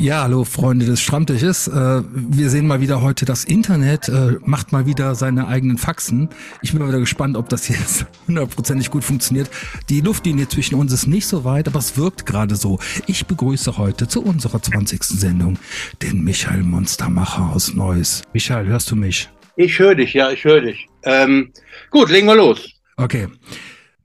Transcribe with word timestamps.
Ja, 0.00 0.22
hallo 0.22 0.44
Freunde 0.44 0.86
des 0.86 1.00
Stammtisches. 1.00 1.66
Äh, 1.66 2.02
wir 2.12 2.50
sehen 2.50 2.68
mal 2.68 2.80
wieder 2.80 3.02
heute, 3.02 3.24
das 3.24 3.42
Internet 3.42 4.08
äh, 4.08 4.36
macht 4.44 4.70
mal 4.70 4.86
wieder 4.86 5.16
seine 5.16 5.48
eigenen 5.48 5.76
Faxen. 5.76 6.28
Ich 6.62 6.70
bin 6.70 6.80
mal 6.80 6.86
wieder 6.86 7.00
gespannt, 7.00 7.36
ob 7.36 7.48
das 7.48 7.66
jetzt 7.66 8.06
hundertprozentig 8.28 8.92
gut 8.92 9.02
funktioniert. 9.02 9.50
Die 9.88 10.00
Luftlinie 10.00 10.46
zwischen 10.46 10.76
uns 10.76 10.92
ist 10.92 11.08
nicht 11.08 11.26
so 11.26 11.42
weit, 11.42 11.66
aber 11.66 11.80
es 11.80 11.96
wirkt 11.96 12.26
gerade 12.26 12.54
so. 12.54 12.78
Ich 13.08 13.26
begrüße 13.26 13.76
heute 13.76 14.06
zu 14.06 14.22
unserer 14.22 14.62
20. 14.62 15.02
Sendung 15.02 15.58
den 16.00 16.22
Michael 16.22 16.62
Monstermacher 16.62 17.50
aus 17.52 17.74
Neuss. 17.74 18.22
Michael, 18.32 18.68
hörst 18.68 18.92
du 18.92 18.94
mich? 18.94 19.28
Ich 19.56 19.80
höre 19.80 19.96
dich, 19.96 20.14
ja, 20.14 20.30
ich 20.30 20.44
höre 20.44 20.60
dich. 20.60 20.86
Ähm, 21.02 21.50
gut, 21.90 22.08
legen 22.08 22.28
wir 22.28 22.36
los. 22.36 22.70
Okay. 22.96 23.26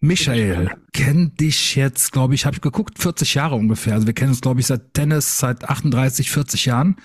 Michael, 0.03 0.69
kennt 0.91 1.39
dich 1.39 1.77
jetzt, 1.77 2.11
glaube 2.11 2.35
ich, 2.35 2.45
habe 2.45 2.57
ich 2.57 2.61
geguckt, 2.61 2.99
40 2.99 3.35
Jahre 3.35 3.55
ungefähr. 3.55 3.93
Also 3.93 4.05
wir 4.05 4.13
kennen 4.13 4.31
uns, 4.31 4.41
glaube 4.41 4.59
ich, 4.59 4.65
seit 4.65 4.93
Tennis, 4.93 5.39
seit 5.39 5.63
38, 5.63 6.29
40 6.29 6.65
Jahren. 6.65 6.97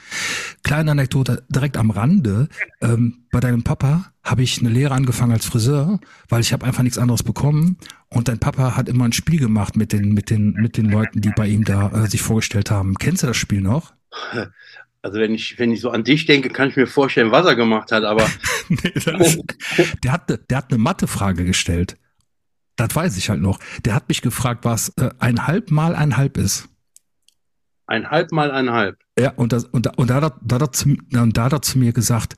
Kleine 0.65 0.91
Anekdote 0.91 1.47
direkt 1.49 1.77
am 1.77 1.93
Rande. 1.93 2.49
Ähm, 2.81 3.25
bei 3.31 3.39
deinem 3.39 3.63
Papa 3.63 4.13
habe 4.25 4.43
ich 4.43 4.59
eine 4.59 4.71
Lehre 4.71 4.95
angefangen 4.95 5.31
als 5.31 5.47
Friseur, 5.47 6.01
weil 6.29 6.41
ich 6.41 6.53
habe 6.53 6.67
einfach 6.67 6.83
nichts 6.83 6.99
anderes 6.99 7.23
bekommen. 7.23 7.79
Und 8.09 8.27
dein 8.27 8.41
Papa 8.41 8.77
hat 8.77 8.89
immer 8.89 9.05
ein 9.05 9.13
Spiel 9.13 9.39
gemacht 9.39 9.77
mit 9.77 9.93
den, 9.93 10.13
mit 10.13 10.29
den, 10.29 10.55
mit 10.55 10.77
den 10.77 10.91
Leuten, 10.91 11.21
die 11.21 11.31
bei 11.31 11.47
ihm 11.47 11.63
da 11.63 11.93
äh, 11.93 12.09
sich 12.09 12.21
vorgestellt 12.21 12.73
haben. 12.73 12.97
Kennst 12.97 13.23
du 13.23 13.29
das 13.29 13.37
Spiel 13.37 13.61
noch? 13.61 13.93
Also 15.01 15.21
wenn 15.21 15.33
ich, 15.33 15.61
wenn 15.61 15.71
ich 15.71 15.81
so 15.81 15.91
an 15.91 16.03
dich 16.03 16.27
denke, 16.27 16.49
kann 16.49 16.71
ich 16.71 16.77
mir 16.77 16.89
vorstellen, 16.89 17.31
was 17.31 17.47
er 17.47 17.55
gemacht 17.55 17.93
hat, 17.93 18.03
aber. 18.03 18.29
nee, 18.69 18.93
das, 18.93 19.39
der, 20.03 20.13
hat, 20.13 20.51
der 20.51 20.59
hat 20.59 20.71
eine 20.71 20.79
Mathefrage 20.79 21.45
gestellt. 21.45 21.97
Das 22.79 22.95
weiß 22.95 23.17
ich 23.17 23.29
halt 23.29 23.41
noch. 23.41 23.59
Der 23.85 23.95
hat 23.95 24.09
mich 24.09 24.23
gefragt, 24.23 24.65
was 24.65 24.91
äh, 24.91 25.11
ein 25.19 25.47
halb 25.49 25.73
mal 25.73 25.97
ein 25.97 26.17
halb 26.17 26.39
ist. 26.39 26.69
Ein 27.87 28.09
halb 28.09 28.31
mal 28.31 28.53
ein 28.53 28.71
halb. 28.71 28.97
Ja, 29.19 29.33
und, 29.33 29.53
das, 29.53 29.65
und, 29.65 29.87
da, 29.87 29.91
und 29.97 30.09
da, 30.11 30.21
da, 30.21 30.59
da, 30.59 30.73
zu, 30.73 30.97
und 31.13 31.37
da 31.37 31.45
hat 31.45 31.53
er 31.53 31.63
zu 31.63 31.79
mir 31.79 31.93
gesagt, 31.93 32.37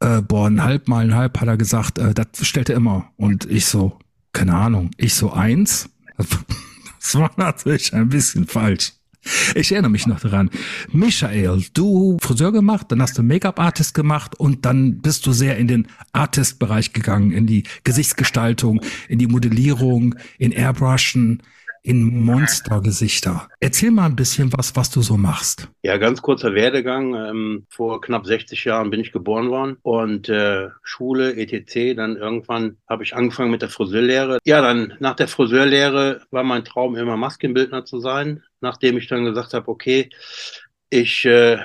äh, 0.00 0.22
boah, 0.22 0.48
ein 0.48 0.64
halb 0.64 0.88
mal 0.88 1.04
ein 1.04 1.14
halb, 1.14 1.40
hat 1.40 1.46
er 1.46 1.56
gesagt, 1.56 1.98
äh, 1.98 2.12
das 2.14 2.26
stellt 2.42 2.68
er 2.68 2.76
immer. 2.76 3.12
Und 3.16 3.48
ich 3.48 3.66
so, 3.66 3.98
keine 4.32 4.54
Ahnung, 4.56 4.90
ich 4.98 5.14
so 5.14 5.32
eins. 5.32 5.88
Das 6.98 7.20
war 7.20 7.30
natürlich 7.36 7.94
ein 7.94 8.08
bisschen 8.08 8.48
falsch. 8.48 8.94
Ich 9.54 9.72
erinnere 9.72 9.90
mich 9.90 10.06
noch 10.06 10.20
daran. 10.20 10.50
Michael, 10.92 11.64
du 11.74 12.18
Friseur 12.20 12.52
gemacht, 12.52 12.86
dann 12.90 13.02
hast 13.02 13.18
du 13.18 13.22
Make-up-Artist 13.22 13.94
gemacht 13.94 14.38
und 14.38 14.64
dann 14.64 15.00
bist 15.00 15.26
du 15.26 15.32
sehr 15.32 15.56
in 15.56 15.68
den 15.68 15.88
Artist-Bereich 16.12 16.92
gegangen, 16.92 17.32
in 17.32 17.46
die 17.46 17.64
Gesichtsgestaltung, 17.84 18.80
in 19.08 19.18
die 19.18 19.26
Modellierung, 19.26 20.14
in 20.38 20.52
Airbrushen, 20.52 21.42
in 21.86 22.24
Monstergesichter. 22.24 23.48
Erzähl 23.60 23.92
mal 23.92 24.06
ein 24.06 24.16
bisschen 24.16 24.52
was, 24.52 24.74
was 24.74 24.90
du 24.90 25.02
so 25.02 25.16
machst. 25.16 25.68
Ja, 25.82 25.98
ganz 25.98 26.20
kurzer 26.20 26.52
Werdegang. 26.52 27.14
Ähm, 27.14 27.66
vor 27.70 28.00
knapp 28.00 28.26
60 28.26 28.64
Jahren 28.64 28.90
bin 28.90 28.98
ich 28.98 29.12
geboren 29.12 29.50
worden 29.50 29.76
und 29.82 30.28
äh, 30.28 30.68
Schule, 30.82 31.36
etc. 31.36 31.94
Dann 31.96 32.16
irgendwann 32.16 32.78
habe 32.88 33.04
ich 33.04 33.14
angefangen 33.14 33.52
mit 33.52 33.62
der 33.62 33.68
Friseurlehre. 33.68 34.38
Ja, 34.44 34.60
dann 34.62 34.94
nach 34.98 35.14
der 35.14 35.28
Friseurlehre 35.28 36.22
war 36.32 36.42
mein 36.42 36.64
Traum 36.64 36.96
immer 36.96 37.16
Maskenbildner 37.16 37.84
zu 37.84 38.00
sein. 38.00 38.42
Nachdem 38.60 38.96
ich 38.96 39.06
dann 39.06 39.24
gesagt 39.24 39.54
habe, 39.54 39.68
okay, 39.68 40.10
ich 40.90 41.24
äh, 41.24 41.58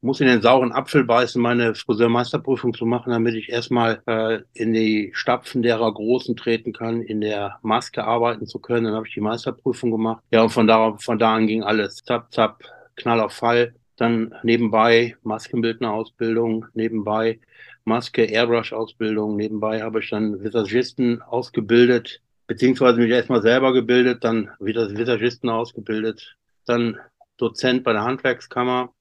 muss 0.00 0.20
in 0.20 0.28
den 0.28 0.42
sauren 0.42 0.72
Apfel 0.72 1.04
beißen, 1.04 1.40
meine 1.40 1.74
Friseurmeisterprüfung 1.74 2.72
zu 2.72 2.86
machen, 2.86 3.10
damit 3.10 3.34
ich 3.34 3.48
erstmal 3.48 4.02
äh, 4.06 4.40
in 4.54 4.72
die 4.72 5.10
Stapfen 5.14 5.62
derer 5.62 5.92
Großen 5.92 6.36
treten 6.36 6.72
kann, 6.72 7.02
in 7.02 7.20
der 7.20 7.58
Maske 7.62 8.04
arbeiten 8.04 8.46
zu 8.46 8.60
können. 8.60 8.84
Dann 8.84 8.94
habe 8.94 9.08
ich 9.08 9.14
die 9.14 9.20
Meisterprüfung 9.20 9.90
gemacht. 9.90 10.22
Ja, 10.30 10.42
und 10.42 10.50
von 10.50 10.66
da, 10.66 10.96
von 10.98 11.18
da 11.18 11.34
an 11.34 11.46
ging 11.46 11.62
alles. 11.62 11.96
Zap, 12.04 12.32
zap, 12.32 12.62
Knall 12.96 13.20
auf 13.20 13.32
Fall. 13.32 13.74
Dann 13.96 14.34
nebenbei 14.44 15.16
Maskenbildnerausbildung, 15.24 16.66
nebenbei 16.74 17.40
Maske, 17.84 18.24
Airbrush-Ausbildung, 18.24 19.34
nebenbei 19.36 19.82
habe 19.82 20.00
ich 20.00 20.10
dann 20.10 20.42
Visagisten 20.44 21.22
ausgebildet, 21.22 22.20
beziehungsweise 22.46 22.98
mich 23.00 23.10
erstmal 23.10 23.42
selber 23.42 23.72
gebildet, 23.72 24.22
dann 24.22 24.50
wieder 24.60 24.88
Visagisten 24.96 25.48
ausgebildet, 25.48 26.36
dann 26.66 26.98
Dozent 27.38 27.82
bei 27.82 27.92
der 27.92 28.04
Handwerkskammer, 28.04 28.92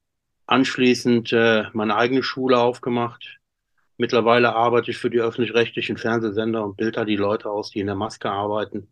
anschließend 0.47 1.31
äh, 1.33 1.65
meine 1.73 1.95
eigene 1.95 2.23
Schule 2.23 2.57
aufgemacht. 2.57 3.37
Mittlerweile 3.97 4.55
arbeite 4.55 4.91
ich 4.91 4.97
für 4.97 5.09
die 5.09 5.19
öffentlich-rechtlichen 5.19 5.97
Fernsehsender 5.97 6.63
und 6.63 6.77
bilde 6.77 6.93
da 6.93 7.05
die 7.05 7.15
Leute 7.15 7.49
aus, 7.49 7.71
die 7.71 7.79
in 7.79 7.87
der 7.87 7.95
Maske 7.95 8.29
arbeiten, 8.29 8.87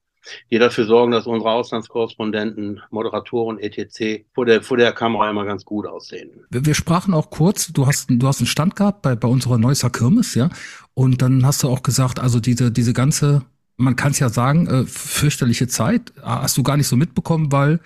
die 0.51 0.57
dafür 0.57 0.85
sorgen, 0.85 1.11
dass 1.11 1.27
unsere 1.27 1.51
Auslandskorrespondenten, 1.51 2.81
Moderatoren, 2.89 3.59
etc. 3.59 4.25
vor 4.33 4.45
der, 4.45 4.63
vor 4.63 4.77
der 4.77 4.91
Kamera 4.91 5.29
immer 5.29 5.45
ganz 5.45 5.63
gut 5.63 5.85
aussehen. 5.85 6.31
Wir, 6.49 6.65
wir 6.65 6.73
sprachen 6.73 7.13
auch 7.13 7.29
kurz, 7.29 7.71
du 7.71 7.85
hast, 7.85 8.07
du 8.09 8.27
hast 8.27 8.39
einen 8.39 8.47
Stand 8.47 8.75
gehabt 8.75 9.03
bei, 9.03 9.15
bei 9.15 9.27
unserer 9.27 9.59
Neusser 9.59 9.91
Kirmes, 9.91 10.33
ja, 10.33 10.49
und 10.95 11.21
dann 11.21 11.45
hast 11.45 11.61
du 11.63 11.69
auch 11.69 11.83
gesagt, 11.83 12.19
also 12.19 12.39
diese, 12.39 12.71
diese 12.71 12.93
ganze, 12.93 13.43
man 13.77 13.95
kann 13.95 14.11
es 14.11 14.19
ja 14.19 14.29
sagen, 14.29 14.65
äh, 14.67 14.85
fürchterliche 14.85 15.67
Zeit, 15.67 16.13
hast 16.21 16.57
du 16.57 16.63
gar 16.63 16.77
nicht 16.77 16.87
so 16.87 16.95
mitbekommen, 16.95 17.51
weil 17.51 17.79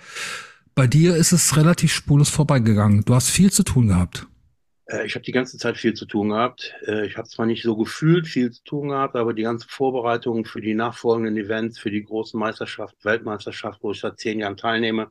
bei 0.74 0.86
dir 0.86 1.16
ist 1.16 1.32
es 1.32 1.56
relativ 1.56 1.92
spurlos 1.92 2.30
vorbeigegangen. 2.30 3.04
Du 3.04 3.14
hast 3.14 3.30
viel 3.30 3.50
zu 3.50 3.62
tun 3.62 3.88
gehabt. 3.88 4.26
Äh, 4.90 5.06
ich 5.06 5.14
habe 5.14 5.24
die 5.24 5.32
ganze 5.32 5.58
Zeit 5.58 5.76
viel 5.76 5.94
zu 5.94 6.06
tun 6.06 6.30
gehabt. 6.30 6.74
Äh, 6.86 7.06
ich 7.06 7.16
habe 7.16 7.28
zwar 7.28 7.46
nicht 7.46 7.62
so 7.62 7.76
gefühlt 7.76 8.26
viel 8.26 8.50
zu 8.50 8.62
tun 8.64 8.88
gehabt, 8.88 9.16
aber 9.16 9.34
die 9.34 9.42
ganze 9.42 9.68
Vorbereitung 9.68 10.44
für 10.44 10.60
die 10.60 10.74
nachfolgenden 10.74 11.36
Events, 11.36 11.78
für 11.78 11.90
die 11.90 12.04
großen 12.04 12.38
Meisterschaften, 12.38 13.04
Weltmeisterschaft, 13.04 13.82
wo 13.82 13.92
ich 13.92 14.00
seit 14.00 14.18
zehn 14.18 14.40
Jahren 14.40 14.56
teilnehme, 14.56 15.10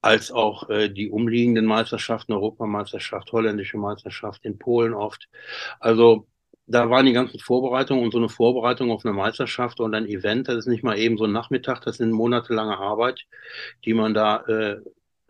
als 0.00 0.30
auch 0.30 0.68
äh, 0.70 0.88
die 0.88 1.10
umliegenden 1.10 1.66
Meisterschaften, 1.66 2.32
Europameisterschaft, 2.32 3.32
holländische 3.32 3.78
Meisterschaft 3.78 4.44
in 4.44 4.58
Polen 4.58 4.94
oft. 4.94 5.28
Also 5.80 6.26
da 6.72 6.90
waren 6.90 7.06
die 7.06 7.12
ganzen 7.12 7.38
Vorbereitungen 7.38 8.04
und 8.04 8.12
so 8.12 8.18
eine 8.18 8.28
Vorbereitung 8.28 8.90
auf 8.90 9.04
eine 9.04 9.14
Meisterschaft 9.14 9.80
und 9.80 9.94
ein 9.94 10.06
Event, 10.06 10.48
das 10.48 10.56
ist 10.56 10.66
nicht 10.66 10.82
mal 10.82 10.98
eben 10.98 11.16
so 11.18 11.24
ein 11.24 11.32
Nachmittag, 11.32 11.80
das 11.82 11.98
sind 11.98 12.10
monatelange 12.10 12.78
Arbeit, 12.78 13.26
die 13.84 13.94
man 13.94 14.14
da 14.14 14.40
äh, 14.46 14.76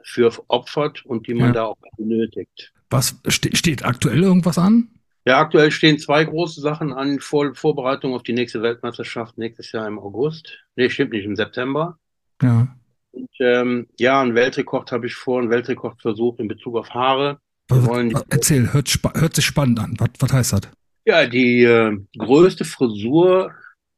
für 0.03 0.33
opfert 0.49 1.05
und 1.05 1.27
die 1.27 1.35
man 1.35 1.49
ja. 1.49 1.53
da 1.53 1.65
auch 1.65 1.77
benötigt. 1.97 2.73
Was 2.91 3.21
ste 3.29 3.55
steht 3.57 3.85
aktuell 3.85 4.23
irgendwas 4.23 4.59
an? 4.59 4.89
Ja, 5.25 5.39
aktuell 5.39 5.71
stehen 5.71 5.99
zwei 5.99 6.25
große 6.25 6.61
Sachen 6.61 6.93
an, 6.93 7.21
Vor 7.21 7.55
Vorbereitung 7.55 8.15
auf 8.15 8.25
die 8.25 8.33
nächste 8.33 8.63
Weltmeisterschaft 8.63 9.39
nächstes 9.39 9.71
Jahr 9.73 9.87
im 9.87 9.99
August. 9.99 10.59
Nee, 10.75 10.91
stimmt 10.91 11.13
nicht, 11.13 11.25
im 11.25 11.37
September. 11.37 11.99
Ja. 12.43 12.75
Und 13.13 13.31
ähm, 13.39 13.87
ja, 13.99 14.21
einen 14.21 14.35
Weltrekord 14.35 14.91
habe 14.91 15.07
ich 15.07 15.15
vor, 15.15 15.41
einen 15.41 15.51
Weltrekordversuch 15.51 16.39
in 16.39 16.49
Bezug 16.49 16.77
auf 16.77 16.91
Haare. 16.91 17.39
Was, 17.69 18.25
erzähl, 18.31 18.73
hört, 18.73 18.93
hört 19.15 19.37
sich 19.37 19.47
spannend 19.47 19.79
an. 19.79 19.95
Was, 19.99 20.11
was 20.19 20.33
heißt 20.33 20.53
das? 20.55 20.69
Ja, 21.05 21.27
die 21.27 21.65
äh, 21.65 21.99
größte 22.17 22.65
Frisur, 22.65 23.53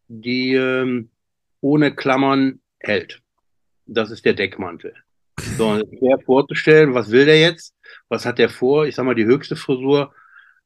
die 0.09 0.54
äh, 0.54 1.04
ohne 1.60 1.94
Klammern 1.94 2.60
hält. 2.81 3.20
Das 3.87 4.10
ist 4.10 4.25
der 4.25 4.32
Deckmantel. 4.32 4.94
So, 5.59 5.78
schwer 5.98 6.19
vorzustellen, 6.25 6.94
was 6.94 7.10
will 7.10 7.26
der 7.26 7.38
jetzt? 7.41 7.75
Was 8.09 8.25
hat 8.25 8.38
der 8.38 8.48
vor? 8.48 8.87
Ich 8.87 8.94
sag 8.94 9.04
mal, 9.04 9.15
die 9.15 9.26
höchste 9.26 9.56
Frisur, 9.56 10.15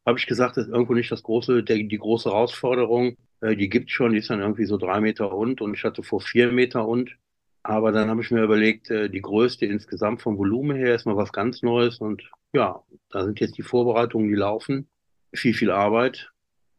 habe 0.06 0.18
ich 0.18 0.26
gesagt, 0.26 0.56
ist 0.56 0.68
irgendwo 0.68 0.94
nicht 0.94 1.10
das 1.10 1.24
große, 1.24 1.64
der, 1.64 1.76
die 1.78 1.98
große 1.98 2.30
Herausforderung. 2.30 3.16
Äh, 3.40 3.56
die 3.56 3.68
gibt's 3.68 3.92
schon, 3.92 4.12
die 4.12 4.18
ist 4.18 4.30
dann 4.30 4.40
irgendwie 4.40 4.66
so 4.66 4.76
drei 4.76 5.00
Meter 5.00 5.32
und 5.32 5.60
und 5.60 5.74
ich 5.74 5.82
hatte 5.84 6.02
vor 6.04 6.20
vier 6.20 6.52
Meter 6.52 6.86
und. 6.86 7.16
Aber 7.64 7.90
dann 7.92 8.08
habe 8.08 8.22
ich 8.22 8.30
mir 8.30 8.42
überlegt, 8.44 8.90
äh, 8.90 9.10
die 9.10 9.20
größte 9.20 9.66
insgesamt 9.66 10.22
vom 10.22 10.38
Volumen 10.38 10.76
her 10.76 10.94
ist 10.94 11.04
mal 11.04 11.16
was 11.16 11.32
ganz 11.32 11.62
Neues 11.62 11.98
und 11.98 12.22
ja, 12.52 12.82
da 13.10 13.24
sind 13.24 13.40
jetzt 13.40 13.58
die 13.58 13.62
Vorbereitungen, 13.62 14.28
die 14.28 14.36
laufen 14.36 14.88
viel, 15.32 15.54
viel 15.54 15.70
Arbeit, 15.70 16.30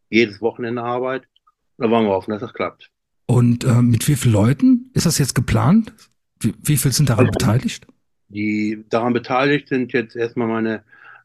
jedes 0.10 0.42
Wochenende 0.42 0.84
Arbeit. 0.84 1.24
Da 1.78 1.90
waren 1.90 2.06
wir 2.06 2.12
hoffen, 2.12 2.32
dass 2.32 2.42
das 2.42 2.54
klappt. 2.54 2.92
Und 3.26 3.64
äh, 3.64 3.82
mit 3.82 4.08
wie 4.08 4.16
vielen 4.16 4.34
Leuten 4.34 4.92
ist 4.94 5.06
das 5.06 5.18
jetzt 5.18 5.36
geplant? 5.36 5.94
Wie, 6.40 6.54
wie 6.64 6.78
viel 6.78 6.92
sind 6.92 7.10
daran 7.10 7.28
also, 7.28 7.38
beteiligt? 7.38 7.88
Die 8.28 8.84
daran 8.90 9.14
beteiligt 9.14 9.68
sind 9.68 9.94
jetzt 9.94 10.16
erstmal 10.16 10.48
meine, 10.48 10.84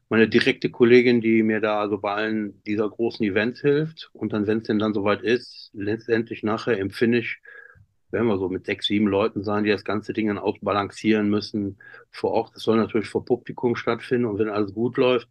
meine 0.09 0.27
direkte 0.27 0.69
Kollegin, 0.69 1.21
die 1.21 1.43
mir 1.43 1.61
da 1.61 1.79
also 1.79 1.97
bei 1.97 2.13
allen 2.13 2.61
dieser 2.63 2.89
großen 2.89 3.25
Events 3.25 3.61
hilft. 3.61 4.09
Und 4.13 4.33
dann, 4.33 4.47
wenn 4.47 4.59
es 4.59 4.65
denn 4.65 4.79
dann 4.79 4.93
soweit 4.93 5.21
ist, 5.23 5.71
letztendlich 5.73 6.43
nachher 6.43 6.77
im 6.77 6.91
Finish 6.91 7.41
werden 8.11 8.27
wir 8.27 8.37
so 8.37 8.49
mit 8.49 8.65
sechs, 8.65 8.85
sieben 8.85 9.07
Leuten 9.07 9.43
sein, 9.43 9.63
die 9.63 9.69
das 9.69 9.83
ganze 9.83 10.13
Ding 10.13 10.27
dann 10.27 10.37
ausbalancieren 10.37 11.29
müssen 11.29 11.77
vor 12.11 12.31
Ort. 12.31 12.55
Das 12.55 12.63
soll 12.63 12.77
natürlich 12.77 13.09
vor 13.09 13.25
Publikum 13.25 13.75
stattfinden 13.75 14.25
und 14.25 14.39
wenn 14.39 14.49
alles 14.49 14.73
gut 14.73 14.97
läuft, 14.97 15.27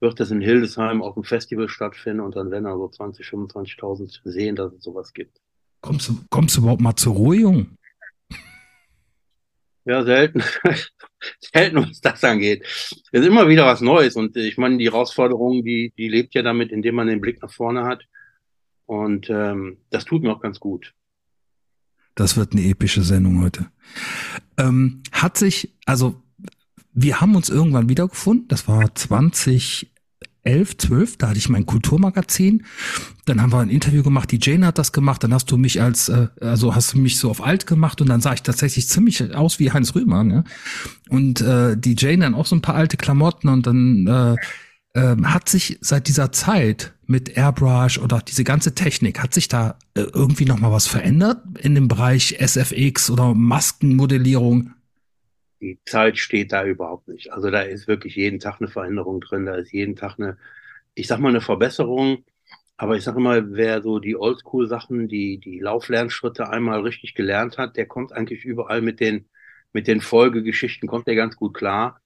wird 0.00 0.20
das 0.20 0.30
in 0.30 0.40
Hildesheim 0.40 1.02
auf 1.02 1.14
dem 1.14 1.24
Festival 1.24 1.68
stattfinden 1.68 2.20
und 2.20 2.36
dann 2.36 2.50
werden 2.50 2.66
also 2.66 2.88
20, 2.88 3.26
25.000 3.26 4.20
sehen, 4.24 4.56
dass 4.56 4.72
es 4.72 4.82
sowas 4.82 5.12
gibt. 5.12 5.40
Kommst 5.80 6.08
du, 6.08 6.18
kommst 6.30 6.56
du 6.56 6.62
überhaupt 6.62 6.82
mal 6.82 6.96
zur 6.96 7.14
Ruhe, 7.14 7.36
Jung? 7.36 7.76
Ja, 9.84 10.02
selten. 10.02 10.42
selten, 11.54 11.76
was 11.76 12.00
das 12.00 12.24
angeht. 12.24 12.64
Es 12.64 13.20
ist 13.20 13.26
immer 13.26 13.48
wieder 13.48 13.66
was 13.66 13.80
Neues 13.80 14.16
und 14.16 14.36
ich 14.36 14.58
meine, 14.58 14.78
die 14.78 14.86
Herausforderung, 14.86 15.64
die, 15.64 15.92
die 15.96 16.08
lebt 16.08 16.34
ja 16.34 16.42
damit, 16.42 16.72
indem 16.72 16.96
man 16.96 17.06
den 17.06 17.20
Blick 17.20 17.40
nach 17.40 17.52
vorne 17.52 17.84
hat. 17.84 18.04
Und 18.86 19.30
ähm, 19.30 19.78
das 19.90 20.04
tut 20.04 20.22
mir 20.22 20.32
auch 20.32 20.40
ganz 20.40 20.58
gut. 20.58 20.92
Das 22.16 22.36
wird 22.36 22.52
eine 22.52 22.62
epische 22.62 23.02
Sendung 23.02 23.42
heute. 23.42 23.70
Ähm, 24.58 25.02
hat 25.12 25.36
sich, 25.36 25.76
also 25.84 26.22
wir 26.96 27.20
haben 27.20 27.36
uns 27.36 27.50
irgendwann 27.50 27.90
wiedergefunden. 27.90 28.48
Das 28.48 28.66
war 28.68 28.94
2011, 28.94 29.86
12. 30.78 31.18
Da 31.18 31.28
hatte 31.28 31.38
ich 31.38 31.50
mein 31.50 31.66
Kulturmagazin. 31.66 32.64
Dann 33.26 33.42
haben 33.42 33.52
wir 33.52 33.60
ein 33.60 33.68
Interview 33.68 34.02
gemacht. 34.02 34.32
Die 34.32 34.38
Jane 34.40 34.66
hat 34.66 34.78
das 34.78 34.92
gemacht. 34.92 35.22
Dann 35.22 35.34
hast 35.34 35.50
du 35.50 35.58
mich 35.58 35.82
als, 35.82 36.08
äh, 36.08 36.28
also 36.40 36.74
hast 36.74 36.94
du 36.94 36.98
mich 36.98 37.18
so 37.18 37.30
auf 37.30 37.44
alt 37.44 37.66
gemacht 37.66 38.00
und 38.00 38.08
dann 38.08 38.22
sah 38.22 38.32
ich 38.32 38.42
tatsächlich 38.42 38.88
ziemlich 38.88 39.34
aus 39.34 39.58
wie 39.58 39.70
Heinz 39.72 39.94
Rühmann. 39.94 40.26
Ne? 40.26 40.44
Und 41.10 41.42
äh, 41.42 41.76
die 41.76 41.96
Jane 41.98 42.24
dann 42.24 42.34
auch 42.34 42.46
so 42.46 42.56
ein 42.56 42.62
paar 42.62 42.74
alte 42.74 42.96
Klamotten 42.96 43.48
und 43.48 43.66
dann 43.66 44.06
äh, 44.06 44.36
äh, 44.98 45.22
hat 45.24 45.50
sich 45.50 45.76
seit 45.82 46.08
dieser 46.08 46.32
Zeit 46.32 46.94
mit 47.06 47.36
Airbrush 47.36 47.98
oder 47.98 48.22
diese 48.26 48.42
ganze 48.42 48.74
Technik, 48.74 49.22
hat 49.22 49.34
sich 49.34 49.48
da 49.48 49.78
äh, 49.94 50.00
irgendwie 50.00 50.46
noch 50.46 50.58
mal 50.58 50.72
was 50.72 50.86
verändert 50.86 51.42
in 51.60 51.74
dem 51.74 51.88
Bereich 51.88 52.38
SFX 52.40 53.10
oder 53.10 53.34
Maskenmodellierung? 53.34 54.72
Die 55.60 55.78
Zeit 55.86 56.18
steht 56.18 56.52
da 56.52 56.64
überhaupt 56.64 57.08
nicht. 57.08 57.32
Also 57.32 57.50
da 57.50 57.62
ist 57.62 57.88
wirklich 57.88 58.16
jeden 58.16 58.40
Tag 58.40 58.60
eine 58.60 58.68
Veränderung 58.68 59.20
drin, 59.20 59.46
da 59.46 59.56
ist 59.56 59.72
jeden 59.72 59.96
Tag 59.96 60.18
eine, 60.18 60.38
ich 60.94 61.06
sag 61.06 61.18
mal, 61.20 61.28
eine 61.30 61.40
Verbesserung. 61.40 62.24
Aber 62.76 62.96
ich 62.96 63.04
sage 63.04 63.18
immer, 63.18 63.52
wer 63.52 63.82
so 63.82 63.98
die 63.98 64.16
Oldschool-Sachen, 64.16 65.08
die, 65.08 65.38
die 65.38 65.60
Lauflernschritte 65.60 66.50
einmal 66.50 66.80
richtig 66.82 67.14
gelernt 67.14 67.58
hat, 67.58 67.76
der 67.76 67.86
kommt 67.86 68.12
eigentlich 68.12 68.44
überall 68.44 68.82
mit 68.82 69.00
den, 69.00 69.26
mit 69.72 69.88
den 69.88 70.00
Folgegeschichten, 70.00 70.88
kommt 70.88 71.06
der 71.06 71.14
ganz 71.14 71.36
gut 71.36 71.54
klar. 71.54 72.00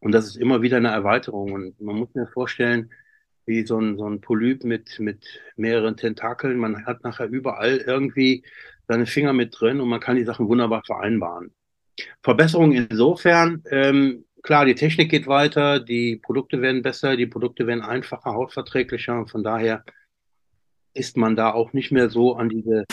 Und 0.00 0.12
das 0.12 0.26
ist 0.26 0.36
immer 0.36 0.62
wieder 0.62 0.78
eine 0.78 0.88
Erweiterung. 0.90 1.52
Und 1.52 1.80
man 1.80 1.96
muss 1.96 2.14
mir 2.14 2.26
vorstellen, 2.26 2.90
wie 3.46 3.64
so 3.66 3.78
ein, 3.80 3.96
so 3.98 4.08
ein 4.08 4.20
Polyp 4.20 4.64
mit, 4.64 4.98
mit 4.98 5.40
mehreren 5.56 5.96
Tentakeln. 5.96 6.58
Man 6.58 6.86
hat 6.86 7.04
nachher 7.04 7.28
überall 7.28 7.78
irgendwie 7.78 8.44
seine 8.88 9.06
Finger 9.06 9.32
mit 9.32 9.58
drin 9.58 9.80
und 9.80 9.88
man 9.88 10.00
kann 10.00 10.16
die 10.16 10.24
Sachen 10.24 10.48
wunderbar 10.48 10.82
vereinbaren. 10.84 11.52
Verbesserung 12.22 12.72
insofern, 12.72 13.62
ähm, 13.70 14.24
klar, 14.42 14.64
die 14.64 14.74
Technik 14.74 15.10
geht 15.10 15.26
weiter, 15.26 15.80
die 15.80 16.16
Produkte 16.16 16.60
werden 16.62 16.82
besser, 16.82 17.16
die 17.16 17.26
Produkte 17.26 17.66
werden 17.66 17.82
einfacher, 17.82 18.34
hautverträglicher. 18.34 19.26
Von 19.26 19.42
daher 19.42 19.84
ist 20.94 21.16
man 21.16 21.36
da 21.36 21.52
auch 21.52 21.72
nicht 21.72 21.92
mehr 21.92 22.08
so 22.08 22.36
an 22.36 22.48
diese, 22.48 22.84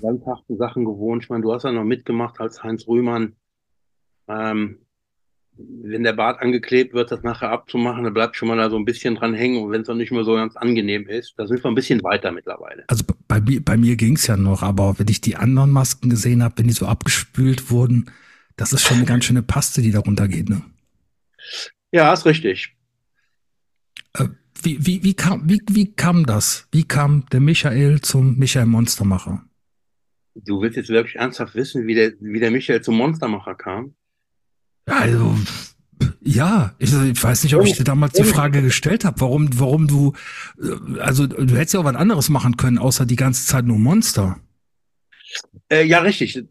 ganz 0.00 0.22
Sachen 0.48 0.84
gewohnt. 0.84 1.24
Ich 1.24 1.30
meine, 1.30 1.42
du 1.42 1.52
hast 1.52 1.64
ja 1.64 1.72
noch 1.72 1.84
mitgemacht 1.84 2.40
als 2.40 2.62
Heinz 2.62 2.86
Rühmann. 2.86 3.34
Ähm, 4.28 4.78
wenn 5.56 6.04
der 6.04 6.12
Bart 6.12 6.40
angeklebt 6.40 6.94
wird, 6.94 7.10
das 7.10 7.22
nachher 7.22 7.50
abzumachen, 7.50 8.04
dann 8.04 8.14
bleibt 8.14 8.36
schon 8.36 8.48
mal 8.48 8.56
da 8.56 8.70
so 8.70 8.76
ein 8.76 8.84
bisschen 8.84 9.16
dran 9.16 9.34
hängen 9.34 9.62
und 9.62 9.70
wenn 9.70 9.82
es 9.82 9.88
noch 9.88 9.94
nicht 9.94 10.10
mehr 10.10 10.24
so 10.24 10.34
ganz 10.34 10.56
angenehm 10.56 11.06
ist, 11.06 11.34
da 11.36 11.46
sind 11.46 11.62
wir 11.62 11.70
ein 11.70 11.74
bisschen 11.74 12.02
weiter 12.02 12.32
mittlerweile. 12.32 12.84
Also 12.86 13.04
bei, 13.28 13.40
bei 13.40 13.76
mir 13.76 13.96
ging 13.96 14.16
es 14.16 14.26
ja 14.26 14.36
noch, 14.36 14.62
aber 14.62 14.98
wenn 14.98 15.08
ich 15.08 15.20
die 15.20 15.36
anderen 15.36 15.70
Masken 15.70 16.08
gesehen 16.08 16.42
habe, 16.42 16.54
wenn 16.58 16.68
die 16.68 16.72
so 16.72 16.86
abgespült 16.86 17.70
wurden, 17.70 18.10
das 18.60 18.74
ist 18.74 18.82
schon 18.82 18.98
eine 18.98 19.06
ganz 19.06 19.24
schöne 19.24 19.42
Paste, 19.42 19.80
die 19.80 19.90
darunter 19.90 20.28
geht, 20.28 20.50
ne? 20.50 20.60
Ja, 21.92 22.12
ist 22.12 22.26
richtig. 22.26 22.76
Äh, 24.12 24.28
wie, 24.62 24.84
wie, 24.84 25.02
wie, 25.02 25.14
kam, 25.14 25.48
wie, 25.48 25.62
wie 25.70 25.90
kam 25.94 26.26
das? 26.26 26.68
Wie 26.70 26.84
kam 26.84 27.24
der 27.32 27.40
Michael 27.40 28.02
zum 28.02 28.36
Michael 28.36 28.66
Monstermacher? 28.66 29.42
Du 30.34 30.60
willst 30.60 30.76
jetzt 30.76 30.90
wirklich 30.90 31.16
ernsthaft 31.16 31.54
wissen, 31.54 31.86
wie 31.86 31.94
der, 31.94 32.12
wie 32.20 32.38
der 32.38 32.50
Michael 32.50 32.82
zum 32.82 32.96
Monstermacher 32.96 33.54
kam? 33.54 33.94
Also, 34.84 35.38
ja, 36.20 36.74
ich, 36.78 36.92
ich, 36.92 37.24
weiß 37.24 37.44
nicht, 37.44 37.54
ob 37.54 37.64
ich 37.64 37.78
dir 37.78 37.84
damals 37.84 38.12
die 38.12 38.24
Frage 38.24 38.60
gestellt 38.60 39.06
habe, 39.06 39.22
warum, 39.22 39.58
warum 39.58 39.86
du, 39.88 40.12
äh, 40.60 41.00
also 41.00 41.26
du 41.26 41.56
hättest 41.56 41.72
ja 41.72 41.80
auch 41.80 41.84
was 41.84 41.96
anderes 41.96 42.28
machen 42.28 42.58
können, 42.58 42.76
außer 42.76 43.06
die 43.06 43.16
ganze 43.16 43.46
Zeit 43.46 43.64
nur 43.64 43.78
Monster. 43.78 44.38
Äh, 45.70 45.84
ja, 45.84 46.00
richtig. 46.00 46.44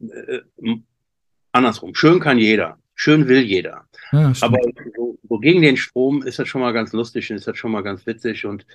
Andersrum. 1.52 1.96
Schön 1.96 2.20
kann 2.20 2.38
jeder. 2.38 2.78
Schön 2.96 3.28
will 3.28 3.42
jeder. 3.42 3.86
Ja, 4.12 4.34
Aber 4.42 4.58
so, 4.96 5.18
so, 5.28 5.40
gegen 5.40 5.62
den 5.62 5.78
Strom 5.78 6.22
ist 6.24 6.38
das 6.40 6.48
schon 6.48 6.62
mal 6.62 6.74
ganz 6.74 6.92
lustig 6.92 7.30
und 7.32 7.38
ist 7.38 7.48
das 7.48 7.58
schon 7.58 7.72
mal 7.72 7.84
ganz 7.84 8.06
witzig. 8.06 8.46
Und 8.46 8.66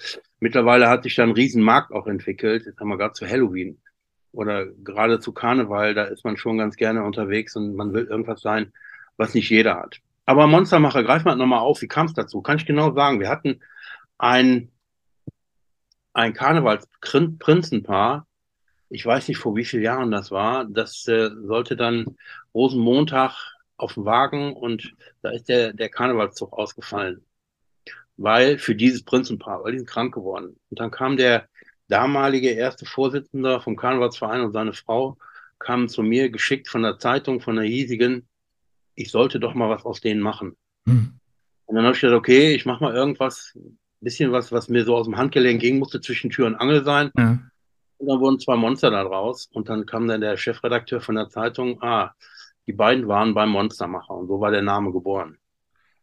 mittlerweile 0.41 0.89
hat 0.89 1.03
sich 1.03 1.15
da 1.15 1.25
ein 1.25 1.33
Riesenmarkt 1.33 1.93
auch 1.93 2.07
entwickelt. 2.07 2.65
Jetzt 2.67 2.81
haben 2.81 2.89
wir 2.89 2.97
gerade 2.97 3.13
zu 3.13 3.27
Halloween 3.27 3.79
oder 4.35 4.67
gerade 4.67 5.21
zu 5.21 5.33
Karneval, 5.33 5.95
da 5.95 6.05
ist 6.05 6.25
man 6.25 6.37
schon 6.37 6.59
ganz 6.59 6.77
gerne 6.77 7.05
unterwegs 7.05 7.57
und 7.57 7.75
man 7.77 7.93
will 7.93 8.05
irgendwas 8.05 8.41
sein, 8.41 8.73
was 9.17 9.35
nicht 9.35 9.49
jeder 9.51 9.77
hat. 9.77 10.01
Aber 10.27 10.47
Monstermacher, 10.47 11.03
greif 11.05 11.25
mal 11.25 11.37
nochmal 11.37 11.61
auf, 11.61 11.83
wie 11.83 11.89
kam 11.89 12.07
es 12.07 12.15
dazu? 12.15 12.43
Kann 12.43 12.57
ich 12.57 12.67
genau 12.67 12.93
sagen. 12.95 13.21
Wir 13.21 13.29
hatten 13.29 13.61
ein, 14.19 14.71
ein 16.13 16.33
Karnevalsprinzenpaar, 16.33 18.27
ich 18.91 19.05
weiß 19.05 19.29
nicht, 19.29 19.39
vor 19.39 19.57
wie 19.57 19.65
vielen 19.65 19.83
Jahren 19.83 20.11
das 20.11 20.31
war. 20.31 20.65
Das 20.65 21.07
äh, 21.09 21.31
sollte 21.43 21.77
dann 21.77 22.17
Rosenmontag 22.55 23.35
auf 23.77 23.95
dem 23.95 24.05
Wagen 24.05 24.55
und 24.55 24.95
da 25.23 25.31
ist 25.31 25.49
der, 25.49 25.73
der 25.73 25.89
Karnevalszug 25.89 26.53
ausgefallen. 26.53 27.25
Weil 28.17 28.59
für 28.59 28.75
dieses 28.75 29.03
Prinzenpaar, 29.03 29.65
weil 29.65 29.73
die 29.73 29.79
sind 29.79 29.91
krank 29.91 30.15
geworden. 30.15 30.57
Und 30.71 30.81
dann 30.81 30.91
kam 30.91 31.17
der 31.17 31.49
damalige 31.89 32.51
erste 32.51 32.87
Vorsitzende 32.87 33.61
vom 33.61 33.77
Karnevalsverein 33.77 34.43
und 34.43 34.53
seine 34.53 34.73
Frau 34.73 35.19
kamen 35.59 35.89
zu 35.89 36.03
mir, 36.03 36.31
geschickt 36.31 36.69
von 36.69 36.83
der 36.83 36.99
Zeitung, 36.99 37.41
von 37.41 37.57
der 37.57 37.65
hiesigen, 37.65 38.29
ich 38.95 39.11
sollte 39.11 39.41
doch 39.41 39.55
mal 39.55 39.71
was 39.71 39.85
aus 39.85 40.01
denen 40.01 40.21
machen. 40.21 40.57
Hm. 40.87 41.19
Und 41.67 41.75
dann 41.75 41.85
habe 41.85 41.95
ich 41.95 42.01
gesagt, 42.01 42.19
okay, 42.19 42.55
ich 42.55 42.67
mache 42.67 42.85
mal 42.85 42.95
irgendwas, 42.95 43.59
bisschen 44.01 44.33
was, 44.33 44.53
was 44.53 44.69
mir 44.69 44.85
so 44.85 44.95
aus 44.95 45.07
dem 45.07 45.17
Handgelenk 45.17 45.61
ging, 45.61 45.79
musste 45.79 46.01
zwischen 46.01 46.31
Tür 46.31 46.47
und 46.47 46.55
Angel 46.57 46.85
sein. 46.85 47.11
Ja. 47.17 47.39
Und 48.05 48.11
dann 48.11 48.21
wurden 48.21 48.39
zwei 48.39 48.57
Monster 48.57 48.91
da 48.91 49.03
draus. 49.03 49.49
Und 49.55 49.71
dann 49.71 49.87
kam 49.87 50.07
dann 50.07 50.21
der 50.21 50.37
Chefredakteur 50.37 51.01
von 51.01 51.15
der 51.15 51.31
Zeitung, 51.31 51.83
ah, 51.83 52.13
die 52.67 52.75
beiden 52.75 53.09
waren 53.09 53.33
beim 53.33 53.49
Monstermacher. 53.49 54.15
Und 54.15 54.29
so 54.29 54.41
war 54.41 54.51
der 54.51 54.61
Name 54.61 54.93
geboren. 54.93 55.39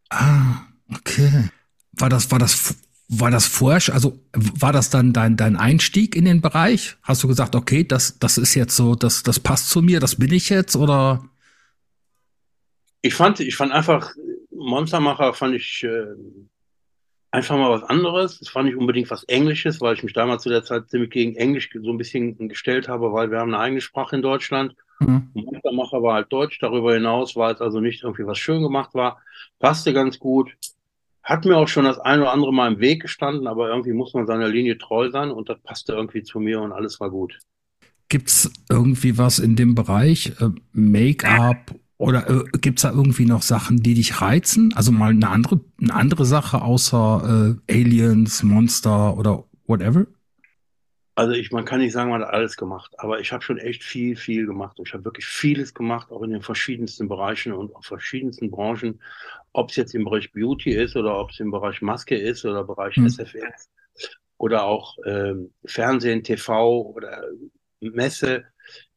Ah, 0.09 0.63
okay. 0.91 1.49
War 1.91 2.09
das, 2.09 2.31
war 2.31 2.39
das, 2.39 2.75
war 3.07 3.29
das 3.29 3.45
vorher, 3.45 3.93
also 3.93 4.17
war 4.33 4.73
das 4.73 4.89
dann 4.89 5.13
dein, 5.13 5.37
dein 5.37 5.55
Einstieg 5.55 6.15
in 6.15 6.25
den 6.25 6.41
Bereich? 6.41 6.97
Hast 7.03 7.21
du 7.21 7.27
gesagt, 7.27 7.55
okay, 7.55 7.83
das, 7.83 8.17
das 8.17 8.39
ist 8.39 8.55
jetzt 8.55 8.75
so, 8.75 8.95
das, 8.95 9.21
das 9.21 9.39
passt 9.39 9.69
zu 9.69 9.83
mir, 9.83 9.99
das 9.99 10.15
bin 10.15 10.33
ich 10.33 10.49
jetzt, 10.49 10.75
oder? 10.75 11.23
Ich 13.03 13.13
fand, 13.13 13.39
ich 13.41 13.55
fand 13.55 13.73
einfach, 13.73 14.11
Monstermacher 14.49 15.35
fand 15.35 15.53
ich, 15.53 15.83
äh, 15.83 16.05
einfach 17.31 17.57
mal 17.57 17.71
was 17.71 17.83
anderes. 17.83 18.41
Es 18.41 18.53
war 18.53 18.63
nicht 18.63 18.75
unbedingt 18.75 19.09
was 19.09 19.23
Englisches, 19.23 19.81
weil 19.81 19.95
ich 19.95 20.03
mich 20.03 20.13
damals 20.13 20.43
zu 20.43 20.49
der 20.49 20.63
Zeit 20.63 20.89
ziemlich 20.89 21.09
gegen 21.09 21.35
Englisch 21.35 21.69
so 21.73 21.89
ein 21.89 21.97
bisschen 21.97 22.49
gestellt 22.49 22.87
habe, 22.87 23.11
weil 23.13 23.31
wir 23.31 23.39
haben 23.39 23.53
eine 23.53 23.63
eigene 23.63 23.81
Sprache 23.81 24.17
in 24.17 24.21
Deutschland. 24.21 24.75
Mhm. 24.99 25.29
Monstermacher 25.33 26.03
war 26.03 26.15
halt 26.15 26.31
Deutsch. 26.31 26.59
Darüber 26.59 26.93
hinaus 26.93 27.35
war 27.35 27.51
es 27.51 27.61
also 27.61 27.79
nicht 27.79 28.03
irgendwie 28.03 28.27
was 28.27 28.37
schön 28.37 28.61
gemacht 28.61 28.93
war. 28.93 29.21
Passte 29.59 29.93
ganz 29.93 30.19
gut. 30.19 30.55
Hat 31.23 31.45
mir 31.45 31.57
auch 31.57 31.67
schon 31.67 31.85
das 31.85 31.99
ein 31.99 32.19
oder 32.19 32.33
andere 32.33 32.53
Mal 32.53 32.73
im 32.73 32.79
Weg 32.79 33.01
gestanden, 33.01 33.47
aber 33.47 33.69
irgendwie 33.69 33.93
muss 33.93 34.13
man 34.13 34.27
seiner 34.27 34.47
Linie 34.47 34.77
treu 34.77 35.09
sein 35.09 35.31
und 35.31 35.49
das 35.49 35.59
passte 35.61 35.93
irgendwie 35.93 36.23
zu 36.23 36.39
mir 36.39 36.61
und 36.61 36.71
alles 36.71 36.99
war 36.99 37.09
gut. 37.09 37.39
Gibt's 38.09 38.51
irgendwie 38.69 39.17
was 39.17 39.39
in 39.39 39.55
dem 39.55 39.73
Bereich 39.73 40.33
äh, 40.41 40.49
Make-up 40.73 41.75
oder 42.01 42.29
äh, 42.29 42.43
gibt's 42.59 42.81
da 42.81 42.91
irgendwie 42.91 43.25
noch 43.25 43.41
Sachen, 43.41 43.77
die 43.77 43.93
dich 43.93 44.21
reizen? 44.21 44.73
Also 44.75 44.91
mal 44.91 45.11
eine 45.11 45.29
andere, 45.29 45.61
eine 45.79 45.93
andere 45.93 46.25
Sache 46.25 46.61
außer 46.61 47.57
äh, 47.67 47.73
Aliens, 47.73 48.43
Monster 48.43 49.17
oder 49.17 49.45
whatever? 49.67 50.07
Also 51.13 51.33
ich, 51.33 51.51
man 51.51 51.65
kann 51.65 51.79
nicht 51.79 51.91
sagen, 51.91 52.09
man 52.09 52.21
hat 52.21 52.33
alles 52.33 52.57
gemacht, 52.57 52.93
aber 52.97 53.19
ich 53.19 53.31
habe 53.31 53.43
schon 53.43 53.57
echt 53.57 53.83
viel, 53.83 54.15
viel 54.15 54.47
gemacht. 54.47 54.79
Und 54.79 54.87
ich 54.87 54.93
habe 54.93 55.05
wirklich 55.05 55.25
vieles 55.25 55.73
gemacht, 55.73 56.11
auch 56.11 56.23
in 56.23 56.31
den 56.31 56.41
verschiedensten 56.41 57.07
Bereichen 57.07 57.53
und 57.53 57.75
auf 57.75 57.85
verschiedensten 57.85 58.49
Branchen. 58.49 58.99
Ob 59.53 59.69
es 59.69 59.75
jetzt 59.75 59.93
im 59.93 60.05
Bereich 60.05 60.31
Beauty 60.31 60.71
ist 60.71 60.95
oder 60.95 61.19
ob 61.19 61.29
es 61.31 61.39
im 61.39 61.51
Bereich 61.51 61.81
Maske 61.81 62.17
ist 62.17 62.45
oder 62.45 62.63
Bereich 62.63 62.95
hm. 62.95 63.07
SFX 63.07 63.69
oder 64.37 64.63
auch 64.63 64.97
ähm, 65.05 65.51
Fernsehen, 65.65 66.23
TV 66.23 66.81
oder 66.81 67.25
Messe. 67.79 68.45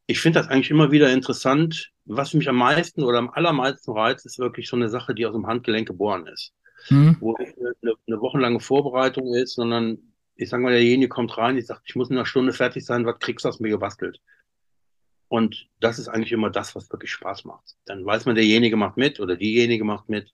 Ich 0.07 0.21
finde 0.21 0.41
das 0.41 0.49
eigentlich 0.49 0.71
immer 0.71 0.91
wieder 0.91 1.13
interessant, 1.13 1.91
was 2.05 2.35
mich 2.35 2.49
am 2.49 2.57
meisten 2.57 3.03
oder 3.03 3.19
am 3.19 3.31
allermeisten 3.31 3.93
reizt, 3.93 4.27
ist 4.27 4.39
wirklich 4.39 4.69
so 4.69 4.77
eine 4.77 4.89
Sache, 4.89 5.15
die 5.15 5.27
aus 5.27 5.33
dem 5.33 5.47
Handgelenk 5.47 5.89
geboren 5.89 6.27
ist. 6.27 6.53
Mhm. 6.91 7.17
Wo 7.21 7.35
eine, 7.35 7.95
eine 8.07 8.21
wochenlange 8.21 8.61
Vorbereitung 8.61 9.35
ist, 9.35 9.55
sondern 9.55 9.99
ich 10.37 10.49
sage 10.49 10.63
mal, 10.63 10.73
derjenige 10.73 11.09
kommt 11.09 11.37
rein, 11.39 11.57
ich 11.57 11.67
sage, 11.67 11.81
ich 11.85 11.95
muss 11.95 12.11
in 12.11 12.17
einer 12.17 12.27
Stunde 12.27 12.53
fertig 12.53 12.85
sein, 12.85 13.07
was 13.07 13.19
kriegst 13.19 13.45
du 13.45 13.49
aus 13.49 13.61
mir 13.61 13.71
gebastelt? 13.71 14.21
Und 15.29 15.69
das 15.81 15.99
ist 15.99 16.09
eigentlich 16.09 16.33
immer 16.33 16.51
das, 16.51 16.75
was 16.75 16.91
wirklich 16.91 17.11
Spaß 17.13 17.45
macht. 17.45 17.77
Dann 17.87 18.05
weiß 18.05 18.27
man, 18.27 18.35
derjenige 18.35 18.77
macht 18.77 18.97
mit 18.97 19.21
oder 19.21 19.37
diejenige 19.37 19.85
macht 19.85 20.09
mit 20.09 20.33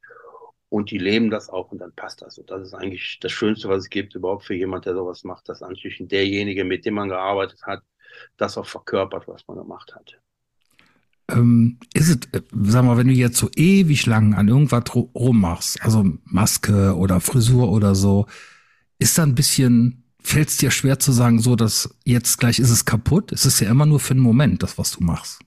und 0.68 0.90
die 0.90 0.98
leben 0.98 1.30
das 1.30 1.48
auch 1.48 1.70
und 1.70 1.78
dann 1.78 1.92
passt 1.94 2.22
das. 2.22 2.38
Und 2.38 2.50
das 2.50 2.62
ist 2.62 2.74
eigentlich 2.74 3.18
das 3.20 3.32
Schönste, 3.32 3.68
was 3.68 3.84
es 3.84 3.90
gibt 3.90 4.14
überhaupt 4.14 4.44
für 4.44 4.54
jemand, 4.54 4.86
der 4.86 4.94
sowas 4.94 5.24
macht, 5.24 5.48
dass 5.48 5.60
natürlich 5.60 5.98
derjenige, 6.00 6.64
mit 6.64 6.84
dem 6.84 6.94
man 6.94 7.08
gearbeitet 7.08 7.62
hat, 7.62 7.82
das 8.36 8.56
auch 8.58 8.66
verkörpert, 8.66 9.28
was 9.28 9.46
man 9.48 9.58
gemacht 9.58 9.94
hat 9.94 10.20
ähm, 11.32 11.78
ist 11.94 12.08
es, 12.08 12.16
äh, 12.32 12.42
sag 12.52 12.84
mal, 12.84 12.96
wenn 12.96 13.08
du 13.08 13.14
jetzt 13.14 13.36
so 13.36 13.50
ewig 13.56 14.06
lang 14.06 14.34
an 14.34 14.48
irgendwas 14.48 14.84
rummachst, 14.94 15.82
also 15.82 16.04
Maske 16.24 16.96
oder 16.96 17.20
Frisur 17.20 17.70
oder 17.70 17.94
so, 17.94 18.26
ist 18.98 19.16
da 19.18 19.22
ein 19.22 19.34
bisschen, 19.34 20.04
fällt 20.20 20.48
es 20.48 20.56
dir 20.58 20.70
schwer 20.70 20.98
zu 20.98 21.12
sagen, 21.12 21.40
so, 21.40 21.56
dass 21.56 21.94
jetzt 22.04 22.38
gleich 22.38 22.58
ist 22.58 22.70
es 22.70 22.84
kaputt? 22.84 23.32
Es 23.32 23.46
ist 23.46 23.60
ja 23.60 23.70
immer 23.70 23.86
nur 23.86 24.00
für 24.00 24.12
einen 24.12 24.20
Moment, 24.20 24.62
das, 24.62 24.78
was 24.78 24.92
du 24.92 25.04
machst. 25.04 25.40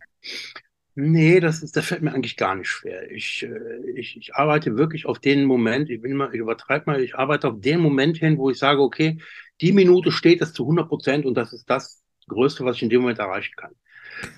Nee, 0.95 1.39
das 1.39 1.63
ist, 1.63 1.75
das 1.75 1.85
fällt 1.85 2.03
mir 2.03 2.13
eigentlich 2.13 2.37
gar 2.37 2.53
nicht 2.55 2.69
schwer. 2.69 3.09
Ich, 3.11 3.43
äh, 3.43 3.91
ich, 3.95 4.15
ich 4.15 4.35
arbeite 4.35 4.77
wirklich 4.77 5.07
auf 5.07 5.19
den 5.19 5.45
Moment, 5.45 5.89
ich 5.89 6.01
bin 6.01 6.15
mal, 6.15 6.29
ich 6.33 6.39
übertreibe 6.39 6.91
mal, 6.91 7.01
ich 7.01 7.15
arbeite 7.15 7.47
auf 7.49 7.59
den 7.59 7.79
Moment 7.79 8.17
hin, 8.17 8.37
wo 8.37 8.51
ich 8.51 8.59
sage, 8.59 8.81
okay, 8.81 9.19
die 9.61 9.71
Minute 9.71 10.11
steht 10.11 10.41
das 10.41 10.53
zu 10.53 10.63
100 10.63 10.87
Prozent 10.87 11.25
und 11.25 11.35
das 11.35 11.51
ist 11.53 11.69
das 11.69 12.02
Größte, 12.27 12.65
was 12.65 12.77
ich 12.77 12.83
in 12.83 12.89
dem 12.89 13.01
Moment 13.01 13.19
erreichen 13.19 13.53
kann. 13.55 13.71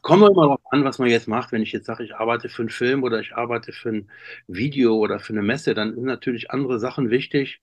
Kommt 0.02 0.24
immer 0.24 0.34
darauf 0.34 0.62
an, 0.72 0.84
was 0.84 1.00
man 1.00 1.10
jetzt 1.10 1.28
macht. 1.28 1.52
Wenn 1.52 1.62
ich 1.62 1.72
jetzt 1.72 1.86
sage, 1.86 2.04
ich 2.04 2.16
arbeite 2.16 2.50
für 2.50 2.62
einen 2.62 2.70
Film 2.70 3.04
oder 3.04 3.20
ich 3.20 3.36
arbeite 3.36 3.72
für 3.72 3.90
ein 3.90 4.10
Video 4.48 4.96
oder 4.96 5.20
für 5.20 5.34
eine 5.34 5.42
Messe, 5.42 5.74
dann 5.74 5.94
sind 5.94 6.06
natürlich 6.06 6.52
andere 6.52 6.80
Sachen 6.80 7.10
wichtig, 7.10 7.62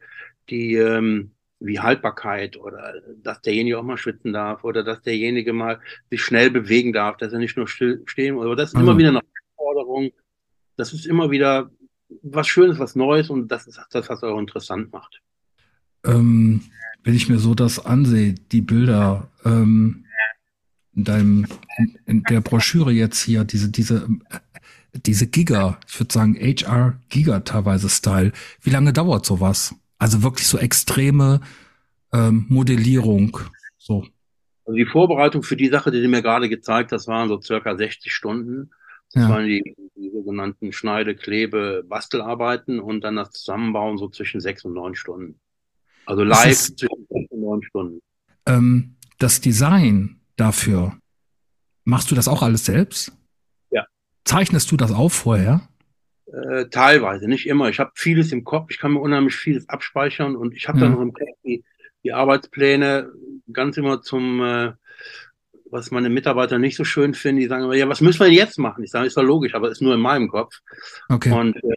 die, 0.50 0.74
ähm, 0.74 1.32
wie 1.60 1.80
Haltbarkeit 1.80 2.56
oder 2.56 2.94
dass 3.22 3.40
derjenige 3.40 3.78
auch 3.78 3.82
mal 3.82 3.96
schwitzen 3.96 4.32
darf 4.32 4.64
oder 4.64 4.82
dass 4.82 5.02
derjenige 5.02 5.52
mal 5.52 5.80
sich 6.10 6.22
schnell 6.22 6.50
bewegen 6.50 6.92
darf, 6.92 7.16
dass 7.16 7.32
er 7.32 7.38
nicht 7.38 7.56
nur 7.56 7.68
still 7.68 8.02
stehen 8.06 8.36
oder 8.36 8.56
das 8.56 8.70
ist 8.70 8.76
mhm. 8.76 8.82
immer 8.82 8.98
wieder 8.98 9.08
eine 9.10 9.20
Herausforderung. 9.56 10.10
Das 10.76 10.92
ist 10.92 11.06
immer 11.06 11.30
wieder 11.30 11.70
was 12.22 12.48
Schönes, 12.48 12.78
was 12.78 12.96
Neues 12.96 13.30
und 13.30 13.48
das 13.48 13.66
ist 13.66 13.80
das, 13.90 14.08
was 14.08 14.22
auch 14.22 14.38
interessant 14.38 14.92
macht. 14.92 15.20
Ähm, 16.04 16.62
wenn 17.04 17.14
ich 17.14 17.28
mir 17.28 17.38
so 17.38 17.54
das 17.54 17.84
ansehe, 17.84 18.34
die 18.34 18.60
Bilder 18.60 19.28
ähm, 19.44 20.04
in 20.94 21.04
deinem 21.04 21.46
in 22.06 22.22
der 22.24 22.40
Broschüre 22.40 22.92
jetzt 22.92 23.22
hier, 23.22 23.44
diese 23.44 23.70
diese 23.70 24.08
diese 24.94 25.26
Giga, 25.26 25.78
ich 25.88 25.98
würde 25.98 26.12
sagen 26.12 26.36
HR 26.36 26.98
Giga 27.08 27.40
teilweise 27.40 27.88
Style. 27.88 28.32
Wie 28.60 28.70
lange 28.70 28.92
dauert 28.92 29.24
sowas? 29.24 29.74
Also 29.98 30.22
wirklich 30.22 30.46
so 30.46 30.58
extreme 30.58 31.40
ähm, 32.12 32.46
Modellierung. 32.48 33.38
So. 33.78 34.04
Also 34.64 34.76
die 34.76 34.86
Vorbereitung 34.86 35.42
für 35.42 35.56
die 35.56 35.68
Sache, 35.68 35.90
die 35.90 36.02
du 36.02 36.08
mir 36.08 36.22
gerade 36.22 36.48
gezeigt 36.48 36.92
hast, 36.92 37.08
waren 37.08 37.28
so 37.28 37.40
circa 37.40 37.76
60 37.76 38.12
Stunden. 38.12 38.70
Das 39.12 39.24
ja. 39.24 39.28
waren 39.28 39.46
die, 39.46 39.62
die, 39.96 40.10
sogenannten 40.10 40.72
Schneide, 40.72 41.14
Klebe, 41.14 41.84
Bastelarbeiten 41.86 42.80
und 42.80 43.02
dann 43.02 43.16
das 43.16 43.32
Zusammenbauen 43.32 43.98
so 43.98 44.08
zwischen 44.08 44.40
sechs 44.40 44.64
und 44.64 44.74
neun 44.74 44.94
Stunden. 44.94 45.40
Also 46.06 46.22
live 46.22 46.50
ist, 46.50 46.78
zwischen 46.78 47.06
sechs 47.10 47.30
und 47.30 47.40
neun 47.40 47.62
Stunden. 47.62 48.00
Ähm, 48.46 48.96
das 49.18 49.40
Design 49.40 50.21
dafür, 50.42 50.96
machst 51.84 52.10
du 52.10 52.14
das 52.14 52.28
auch 52.28 52.42
alles 52.42 52.64
selbst? 52.64 53.12
Ja. 53.70 53.86
Zeichnest 54.24 54.70
du 54.72 54.76
das 54.76 54.90
auf 54.90 55.12
vorher? 55.12 55.68
Äh, 56.26 56.66
teilweise, 56.70 57.28
nicht 57.28 57.46
immer. 57.46 57.68
Ich 57.68 57.78
habe 57.78 57.92
vieles 57.94 58.32
im 58.32 58.42
Kopf, 58.42 58.70
ich 58.70 58.78
kann 58.78 58.92
mir 58.92 59.00
unheimlich 59.00 59.34
vieles 59.34 59.68
abspeichern 59.68 60.34
und 60.34 60.54
ich 60.54 60.66
habe 60.66 60.78
ja. 60.78 60.84
dann 60.84 60.94
noch 60.94 61.00
im 61.00 61.12
Kopf 61.12 61.28
die, 61.44 61.62
die, 62.02 62.12
Arbeitspläne 62.12 63.12
ganz 63.52 63.76
immer 63.76 64.02
zum, 64.02 64.42
äh, 64.42 64.72
was 65.70 65.90
meine 65.90 66.08
Mitarbeiter 66.08 66.58
nicht 66.58 66.76
so 66.76 66.84
schön 66.84 67.14
finden. 67.14 67.40
Die 67.40 67.46
sagen 67.46 67.64
immer, 67.64 67.74
ja, 67.74 67.88
was 67.88 68.00
müssen 68.00 68.20
wir 68.20 68.26
denn 68.26 68.34
jetzt 68.34 68.58
machen? 68.58 68.82
Ich 68.82 68.90
sage, 68.90 69.06
ist 69.06 69.16
doch 69.16 69.22
logisch, 69.22 69.54
aber 69.54 69.70
ist 69.70 69.82
nur 69.82 69.94
in 69.94 70.00
meinem 70.00 70.28
Kopf. 70.28 70.58
Okay. 71.08 71.30
Und 71.30 71.56
äh, 71.56 71.76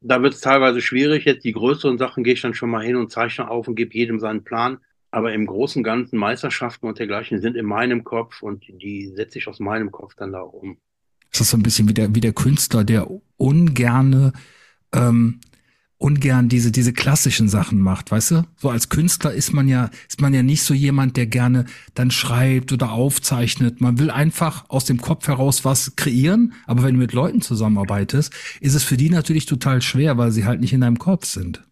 da 0.00 0.22
wird 0.22 0.34
es 0.34 0.40
teilweise 0.40 0.82
schwierig. 0.82 1.24
Jetzt 1.24 1.44
die 1.44 1.52
größeren 1.52 1.98
Sachen 1.98 2.22
gehe 2.22 2.34
ich 2.34 2.42
dann 2.42 2.54
schon 2.54 2.70
mal 2.70 2.84
hin 2.84 2.96
und 2.96 3.10
zeichne 3.10 3.50
auf 3.50 3.66
und 3.66 3.76
gebe 3.76 3.94
jedem 3.94 4.20
seinen 4.20 4.44
Plan. 4.44 4.78
Aber 5.10 5.32
im 5.32 5.46
Großen 5.46 5.80
und 5.80 5.84
Ganzen 5.84 6.18
Meisterschaften 6.18 6.86
und 6.86 6.98
dergleichen 6.98 7.40
sind 7.40 7.56
in 7.56 7.64
meinem 7.64 8.04
Kopf 8.04 8.42
und 8.42 8.64
die 8.68 9.06
setze 9.06 9.38
ich 9.38 9.48
aus 9.48 9.58
meinem 9.58 9.90
Kopf 9.90 10.14
dann 10.14 10.32
da 10.32 10.40
um. 10.40 10.78
Das 11.32 11.42
ist 11.42 11.50
so 11.50 11.56
ein 11.56 11.62
bisschen 11.62 11.88
wie 11.88 11.94
der, 11.94 12.14
wie 12.14 12.20
der 12.20 12.32
Künstler, 12.32 12.84
der 12.84 13.08
ungerne, 13.36 14.32
ähm, 14.92 15.40
ungern 15.98 16.48
diese, 16.48 16.70
diese 16.70 16.92
klassischen 16.92 17.48
Sachen 17.48 17.80
macht, 17.80 18.10
weißt 18.10 18.30
du? 18.30 18.44
So 18.56 18.70
als 18.70 18.88
Künstler 18.88 19.32
ist 19.32 19.52
man 19.52 19.66
ja, 19.66 19.90
ist 20.08 20.20
man 20.20 20.32
ja 20.32 20.42
nicht 20.42 20.62
so 20.62 20.72
jemand, 20.72 21.16
der 21.16 21.26
gerne 21.26 21.64
dann 21.94 22.10
schreibt 22.10 22.72
oder 22.72 22.92
aufzeichnet. 22.92 23.80
Man 23.80 23.98
will 23.98 24.10
einfach 24.10 24.68
aus 24.68 24.84
dem 24.84 25.00
Kopf 25.00 25.26
heraus 25.26 25.64
was 25.64 25.96
kreieren. 25.96 26.54
Aber 26.66 26.84
wenn 26.84 26.94
du 26.94 27.00
mit 27.00 27.12
Leuten 27.12 27.40
zusammenarbeitest, 27.40 28.32
ist 28.60 28.74
es 28.74 28.84
für 28.84 28.96
die 28.96 29.10
natürlich 29.10 29.46
total 29.46 29.82
schwer, 29.82 30.18
weil 30.18 30.30
sie 30.30 30.44
halt 30.44 30.60
nicht 30.60 30.72
in 30.72 30.82
deinem 30.82 30.98
Kopf 30.98 31.26
sind. 31.26 31.67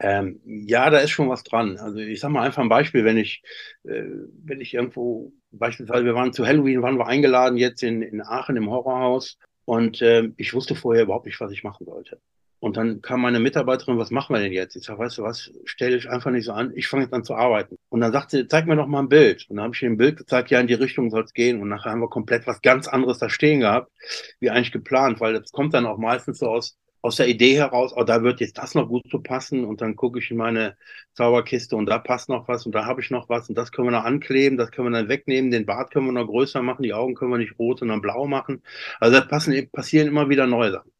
Ähm, 0.00 0.40
ja, 0.44 0.90
da 0.90 0.98
ist 0.98 1.10
schon 1.10 1.28
was 1.28 1.42
dran. 1.42 1.76
Also 1.78 1.98
ich 1.98 2.20
sag 2.20 2.30
mal 2.30 2.42
einfach 2.42 2.62
ein 2.62 2.68
Beispiel, 2.68 3.04
wenn 3.04 3.16
ich, 3.16 3.42
äh, 3.84 4.04
wenn 4.44 4.60
ich 4.60 4.74
irgendwo, 4.74 5.32
beispielsweise, 5.50 6.04
wir 6.04 6.14
waren 6.14 6.32
zu 6.32 6.46
Halloween, 6.46 6.82
waren 6.82 6.98
wir 6.98 7.06
eingeladen 7.06 7.58
jetzt 7.58 7.82
in, 7.82 8.02
in 8.02 8.22
Aachen 8.22 8.56
im 8.56 8.70
Horrorhaus 8.70 9.38
und 9.64 10.00
äh, 10.00 10.30
ich 10.36 10.54
wusste 10.54 10.74
vorher 10.74 11.02
überhaupt 11.02 11.26
nicht, 11.26 11.40
was 11.40 11.52
ich 11.52 11.64
machen 11.64 11.84
sollte. 11.86 12.20
Und 12.60 12.76
dann 12.76 13.02
kam 13.02 13.20
meine 13.20 13.38
Mitarbeiterin, 13.38 13.98
was 13.98 14.10
machen 14.10 14.34
wir 14.34 14.40
denn 14.40 14.52
jetzt? 14.52 14.74
Ich 14.74 14.84
sag, 14.84 14.98
weißt 14.98 15.18
du 15.18 15.22
was, 15.22 15.50
stell 15.64 15.92
dich 15.92 16.10
einfach 16.10 16.32
nicht 16.32 16.44
so 16.44 16.52
an, 16.52 16.72
ich 16.74 16.88
fange 16.88 17.04
jetzt 17.04 17.12
an 17.12 17.22
zu 17.22 17.34
arbeiten. 17.34 17.76
Und 17.88 18.00
dann 18.00 18.12
sagt 18.12 18.32
sie, 18.32 18.48
zeig 18.48 18.66
mir 18.66 18.74
doch 18.74 18.88
mal 18.88 19.00
ein 19.00 19.08
Bild. 19.08 19.46
Und 19.48 19.56
dann 19.56 19.66
habe 19.66 19.74
ich 19.76 19.82
ihr 19.82 19.90
ein 19.90 19.96
Bild 19.96 20.16
gezeigt, 20.16 20.50
ja, 20.50 20.58
in 20.58 20.66
die 20.66 20.74
Richtung 20.74 21.10
soll 21.10 21.22
es 21.22 21.34
gehen. 21.34 21.62
Und 21.62 21.68
nachher 21.68 21.92
haben 21.92 22.00
wir 22.00 22.08
komplett 22.08 22.48
was 22.48 22.60
ganz 22.60 22.88
anderes 22.88 23.18
da 23.18 23.30
stehen 23.30 23.60
gehabt, 23.60 23.92
wie 24.40 24.50
eigentlich 24.50 24.72
geplant, 24.72 25.20
weil 25.20 25.34
das 25.34 25.52
kommt 25.52 25.72
dann 25.72 25.86
auch 25.86 25.98
meistens 25.98 26.38
so 26.38 26.48
aus, 26.48 26.76
aus 27.00 27.16
der 27.16 27.28
Idee 27.28 27.56
heraus, 27.56 27.92
oh, 27.94 28.04
da 28.04 28.22
wird 28.22 28.40
jetzt 28.40 28.58
das 28.58 28.74
noch 28.74 28.88
gut 28.88 29.08
zu 29.10 29.20
passen 29.20 29.64
und 29.64 29.80
dann 29.80 29.96
gucke 29.96 30.18
ich 30.18 30.30
in 30.30 30.36
meine 30.36 30.76
Zauberkiste 31.14 31.76
und 31.76 31.86
da 31.86 31.98
passt 31.98 32.28
noch 32.28 32.48
was 32.48 32.66
und 32.66 32.74
da 32.74 32.86
habe 32.86 33.00
ich 33.00 33.10
noch 33.10 33.28
was 33.28 33.48
und 33.48 33.56
das 33.56 33.72
können 33.72 33.88
wir 33.88 33.92
noch 33.92 34.04
ankleben, 34.04 34.58
das 34.58 34.70
können 34.70 34.92
wir 34.92 34.98
dann 34.98 35.08
wegnehmen, 35.08 35.50
den 35.50 35.66
Bart 35.66 35.92
können 35.92 36.06
wir 36.06 36.12
noch 36.12 36.26
größer 36.26 36.62
machen, 36.62 36.82
die 36.82 36.94
Augen 36.94 37.14
können 37.14 37.30
wir 37.30 37.38
nicht 37.38 37.58
rot, 37.58 37.80
sondern 37.80 38.00
blau 38.00 38.26
machen. 38.26 38.62
Also 39.00 39.18
da 39.18 39.24
passen, 39.24 39.70
passieren 39.70 40.08
immer 40.08 40.28
wieder 40.28 40.46
neue 40.46 40.72
Sachen. 40.72 40.90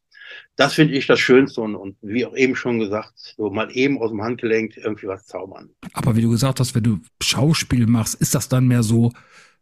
Das 0.57 0.75
finde 0.75 0.95
ich 0.95 1.07
das 1.07 1.21
Schönste 1.21 1.61
und, 1.61 1.75
und 1.75 1.97
wie 2.03 2.27
auch 2.27 2.37
eben 2.37 2.55
schon 2.55 2.79
gesagt, 2.79 3.13
so 3.17 3.51
mal 3.51 3.71
eben 3.73 3.99
aus 3.99 4.11
dem 4.11 4.23
Handgelenk 4.23 4.77
irgendwie 4.77 5.07
was 5.07 5.27
zaubern. 5.27 5.71
Aber 5.93 6.17
wie 6.17 6.23
du 6.23 6.31
gesagt 6.31 6.61
hast, 6.61 6.75
wenn 6.75 6.83
du 6.83 6.99
Schauspiel 7.23 7.87
machst, 7.87 8.15
ist 8.17 8.35
das 8.35 8.49
dann 8.49 8.67
mehr 8.67 8.83
so 8.83 9.13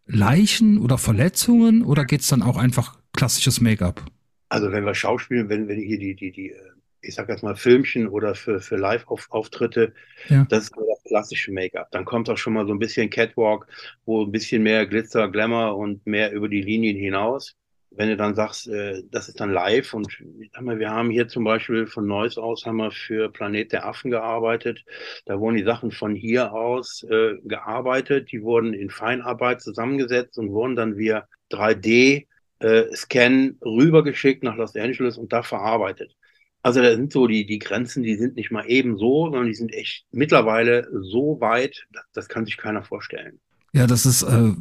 Leichen 0.07 0.79
oder 0.79 0.99
Verletzungen 0.99 1.83
oder 1.83 2.05
geht's 2.05 2.29
dann 2.29 2.43
auch 2.43 2.57
einfach 2.57 2.99
klassisches 3.13 3.61
Make-up? 3.61 4.03
Also 4.49 4.73
wenn 4.73 4.85
wir 4.85 4.95
Schauspielen, 4.95 5.49
wenn, 5.49 5.69
wenn 5.69 5.81
hier 5.81 5.99
die, 5.99 6.15
die, 6.15 6.31
die, 6.31 6.51
äh, 6.51 6.71
ich 7.01 7.15
sag 7.15 7.29
jetzt 7.29 7.43
mal 7.43 7.57
Filmchen 7.57 8.09
oder 8.09 8.35
für, 8.35 8.61
für 8.61 8.77
Live-Auftritte, 8.77 9.93
ja. 10.29 10.47
das 10.49 10.65
ist 10.65 10.75
das 10.77 11.05
klassische 11.05 11.53
Make-up. 11.53 11.91
Dann 11.91 12.05
kommt 12.05 12.29
auch 12.29 12.39
schon 12.39 12.55
mal 12.55 12.67
so 12.67 12.73
ein 12.73 12.79
bisschen 12.79 13.11
Catwalk, 13.11 13.67
wo 14.05 14.25
ein 14.25 14.33
bisschen 14.33 14.63
mehr 14.63 14.87
Glitzer, 14.87 15.29
Glamour 15.31 15.77
und 15.77 16.07
mehr 16.07 16.33
über 16.33 16.49
die 16.49 16.63
Linien 16.63 16.97
hinaus. 16.97 17.55
Wenn 17.91 18.09
du 18.09 18.17
dann 18.17 18.35
sagst, 18.35 18.69
äh, 18.69 19.03
das 19.11 19.29
ist 19.29 19.41
dann 19.41 19.53
live 19.53 19.95
und 19.95 20.09
sag 20.53 20.63
mal, 20.63 20.79
wir 20.79 20.91
haben 20.91 21.11
hier 21.11 21.29
zum 21.29 21.45
Beispiel 21.45 21.87
von 21.87 22.07
Neuss 22.07 22.37
aus 22.37 22.67
haben 22.67 22.77
wir 22.77 22.91
für 22.91 23.31
Planet 23.31 23.73
der 23.73 23.87
Affen 23.87 24.11
gearbeitet. 24.11 24.85
Da 25.25 25.41
wurden 25.41 25.57
die 25.57 25.65
Sachen 25.65 25.93
von 25.93 26.15
hier 26.15 26.53
aus 26.53 27.05
äh, 27.05 27.37
gearbeitet, 27.45 28.33
die 28.33 28.43
wurden 28.43 28.75
in 28.75 28.91
Feinarbeit 28.91 29.63
zusammengesetzt 29.63 30.39
und 30.39 30.51
wurden 30.51 30.77
dann 30.77 30.99
via 30.99 31.27
3D 31.51 32.27
äh, 32.61 32.85
Scan 32.95 33.57
rübergeschickt 33.65 34.43
nach 34.43 34.57
Los 34.57 34.77
Angeles 34.77 35.19
und 35.19 35.33
da 35.33 35.43
verarbeitet. 35.43 36.17
Also 36.63 36.83
da 36.83 36.95
sind 36.95 37.13
so 37.13 37.27
die, 37.27 37.47
die 37.47 37.59
Grenzen, 37.59 38.03
die 38.03 38.17
sind 38.17 38.37
nicht 38.37 38.51
mal 38.51 38.65
eben 38.69 38.99
so, 38.99 39.27
sondern 39.27 39.47
die 39.47 39.55
sind 39.55 39.73
echt 39.73 40.05
mittlerweile 40.11 40.89
so 40.93 41.41
weit, 41.41 41.87
das, 41.93 42.05
das 42.13 42.29
kann 42.29 42.45
sich 42.45 42.57
keiner 42.57 42.83
vorstellen. 42.83 43.39
Ja, 43.73 43.87
das 43.87 44.05
ist, 44.07 44.23
äh, 44.23 44.53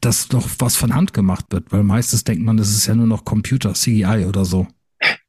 dass 0.00 0.32
noch 0.32 0.48
was 0.58 0.76
von 0.76 0.94
Hand 0.94 1.12
gemacht 1.12 1.46
wird, 1.50 1.70
weil 1.70 1.82
meistens 1.82 2.24
denkt 2.24 2.42
man, 2.42 2.56
das 2.56 2.70
ist 2.70 2.86
ja 2.86 2.94
nur 2.94 3.06
noch 3.06 3.24
Computer, 3.24 3.74
CGI 3.74 4.24
oder 4.26 4.44
so 4.44 4.66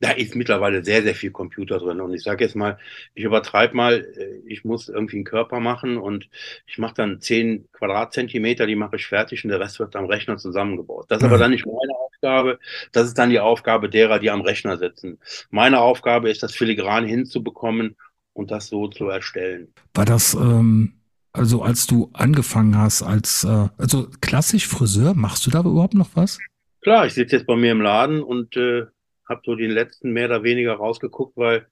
da 0.01 0.11
ist 0.11 0.35
mittlerweile 0.35 0.83
sehr, 0.83 1.03
sehr 1.03 1.13
viel 1.13 1.31
Computer 1.31 1.77
drin. 1.77 2.01
Und 2.01 2.13
ich 2.13 2.23
sage 2.23 2.43
jetzt 2.43 2.55
mal, 2.55 2.77
ich 3.13 3.23
übertreibe 3.23 3.75
mal, 3.75 4.03
äh, 4.17 4.41
ich 4.47 4.65
muss 4.65 4.89
irgendwie 4.89 5.17
einen 5.17 5.25
Körper 5.25 5.59
machen 5.59 5.97
und 5.97 6.27
ich 6.65 6.79
mache 6.79 6.95
dann 6.95 7.21
zehn 7.21 7.69
Quadratzentimeter, 7.71 8.65
die 8.65 8.75
mache 8.75 8.95
ich 8.95 9.05
fertig 9.05 9.45
und 9.45 9.51
der 9.51 9.59
Rest 9.59 9.79
wird 9.79 9.95
am 9.95 10.05
Rechner 10.05 10.37
zusammengebaut. 10.37 11.05
Das 11.09 11.19
ist 11.19 11.23
aber 11.23 11.37
dann 11.37 11.51
nicht 11.51 11.65
meine 11.67 11.93
Aufgabe, 11.95 12.59
das 12.91 13.07
ist 13.07 13.17
dann 13.17 13.29
die 13.29 13.39
Aufgabe 13.39 13.89
derer, 13.89 14.17
die 14.17 14.31
am 14.31 14.41
Rechner 14.41 14.77
sitzen. 14.77 15.19
Meine 15.51 15.79
Aufgabe 15.79 16.31
ist, 16.31 16.41
das 16.41 16.55
filigran 16.55 17.05
hinzubekommen 17.05 17.95
und 18.33 18.49
das 18.49 18.67
so 18.67 18.87
zu 18.87 19.07
erstellen. 19.07 19.71
War 19.93 20.05
das, 20.05 20.33
ähm, 20.33 20.93
also 21.31 21.61
als 21.61 21.85
du 21.85 22.09
angefangen 22.13 22.75
hast, 22.75 23.03
als, 23.03 23.43
äh, 23.43 23.67
also 23.77 24.07
klassisch 24.19 24.67
Friseur, 24.67 25.13
machst 25.13 25.45
du 25.45 25.51
da 25.51 25.59
überhaupt 25.59 25.93
noch 25.93 26.09
was? 26.15 26.39
Klar, 26.81 27.05
ich 27.05 27.13
sitze 27.13 27.35
jetzt 27.35 27.45
bei 27.45 27.55
mir 27.55 27.71
im 27.71 27.81
Laden 27.81 28.23
und 28.23 28.57
äh, 28.57 28.87
habe 29.31 29.41
so 29.43 29.55
den 29.55 29.71
letzten 29.71 30.11
mehr 30.11 30.27
oder 30.27 30.43
weniger 30.43 30.73
rausgeguckt, 30.73 31.35
weil 31.37 31.65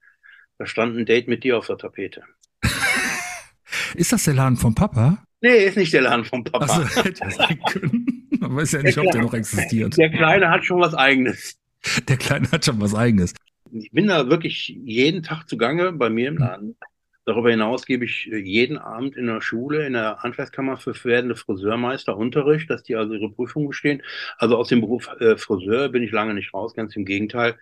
da 0.57 0.65
stand 0.65 0.97
ein 0.97 1.05
Date 1.05 1.27
mit 1.27 1.43
dir 1.43 1.57
auf 1.57 1.67
der 1.67 1.77
Tapete. 1.77 2.23
ist 3.93 4.11
das 4.11 4.23
der 4.23 4.33
Laden 4.33 4.57
vom 4.57 4.73
Papa? 4.73 5.23
Nee, 5.41 5.65
ist 5.65 5.77
nicht 5.77 5.93
der 5.93 6.01
Laden 6.01 6.25
vom 6.25 6.43
Papa. 6.43 6.65
Also, 6.65 7.03
hätte 7.03 7.23
ja 7.23 7.31
sein 7.31 7.61
können. 7.69 8.27
Man 8.39 8.55
weiß 8.55 8.71
ja 8.73 8.81
nicht, 8.81 8.97
der 8.97 9.05
ob 9.05 9.11
der 9.11 9.21
noch 9.21 9.33
existiert. 9.33 9.97
Der 9.97 10.09
Kleine 10.09 10.49
hat 10.49 10.65
schon 10.65 10.79
was 10.79 10.95
Eigenes. 10.95 11.57
Der 12.07 12.17
Kleine 12.17 12.51
hat 12.51 12.65
schon 12.65 12.81
was 12.81 12.95
Eigenes. 12.95 13.33
Ich 13.71 13.91
bin 13.91 14.07
da 14.07 14.27
wirklich 14.29 14.75
jeden 14.83 15.23
Tag 15.23 15.47
zugange 15.47 15.91
bei 15.93 16.09
mir 16.09 16.29
im 16.29 16.37
Laden. 16.37 16.75
Darüber 17.29 17.51
hinaus 17.51 17.85
gebe 17.85 18.05
ich 18.05 18.27
äh, 18.31 18.37
jeden 18.37 18.79
Abend 18.79 19.15
in 19.15 19.27
der 19.27 19.39
Schule, 19.39 19.85
in 19.85 19.93
der 19.93 20.17
Handwerkskammer 20.23 20.77
für 20.77 20.95
werdende 21.03 21.35
Friseurmeister 21.35 22.17
Unterricht, 22.17 22.71
dass 22.71 22.81
die 22.81 22.95
also 22.95 23.13
ihre 23.13 23.29
Prüfung 23.29 23.67
bestehen. 23.67 24.01
Also 24.39 24.57
aus 24.57 24.69
dem 24.69 24.81
Beruf 24.81 25.15
äh, 25.19 25.37
Friseur 25.37 25.89
bin 25.89 26.01
ich 26.01 26.11
lange 26.11 26.33
nicht 26.33 26.55
raus, 26.55 26.73
ganz 26.73 26.95
im 26.95 27.05
Gegenteil. 27.05 27.55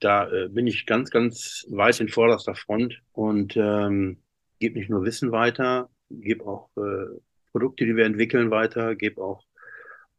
Da 0.00 0.30
äh, 0.30 0.48
bin 0.50 0.66
ich 0.66 0.84
ganz, 0.84 1.10
ganz 1.10 1.66
weit 1.70 1.98
in 1.98 2.10
vorderster 2.10 2.54
Front 2.54 3.00
und 3.12 3.56
ähm, 3.56 4.18
gebe 4.58 4.78
nicht 4.78 4.90
nur 4.90 5.02
Wissen 5.06 5.32
weiter, 5.32 5.88
gebe 6.10 6.44
auch 6.44 6.68
äh, 6.76 7.18
Produkte, 7.52 7.86
die 7.86 7.96
wir 7.96 8.04
entwickeln, 8.04 8.50
weiter, 8.50 8.96
gebe 8.96 9.22
auch 9.22 9.46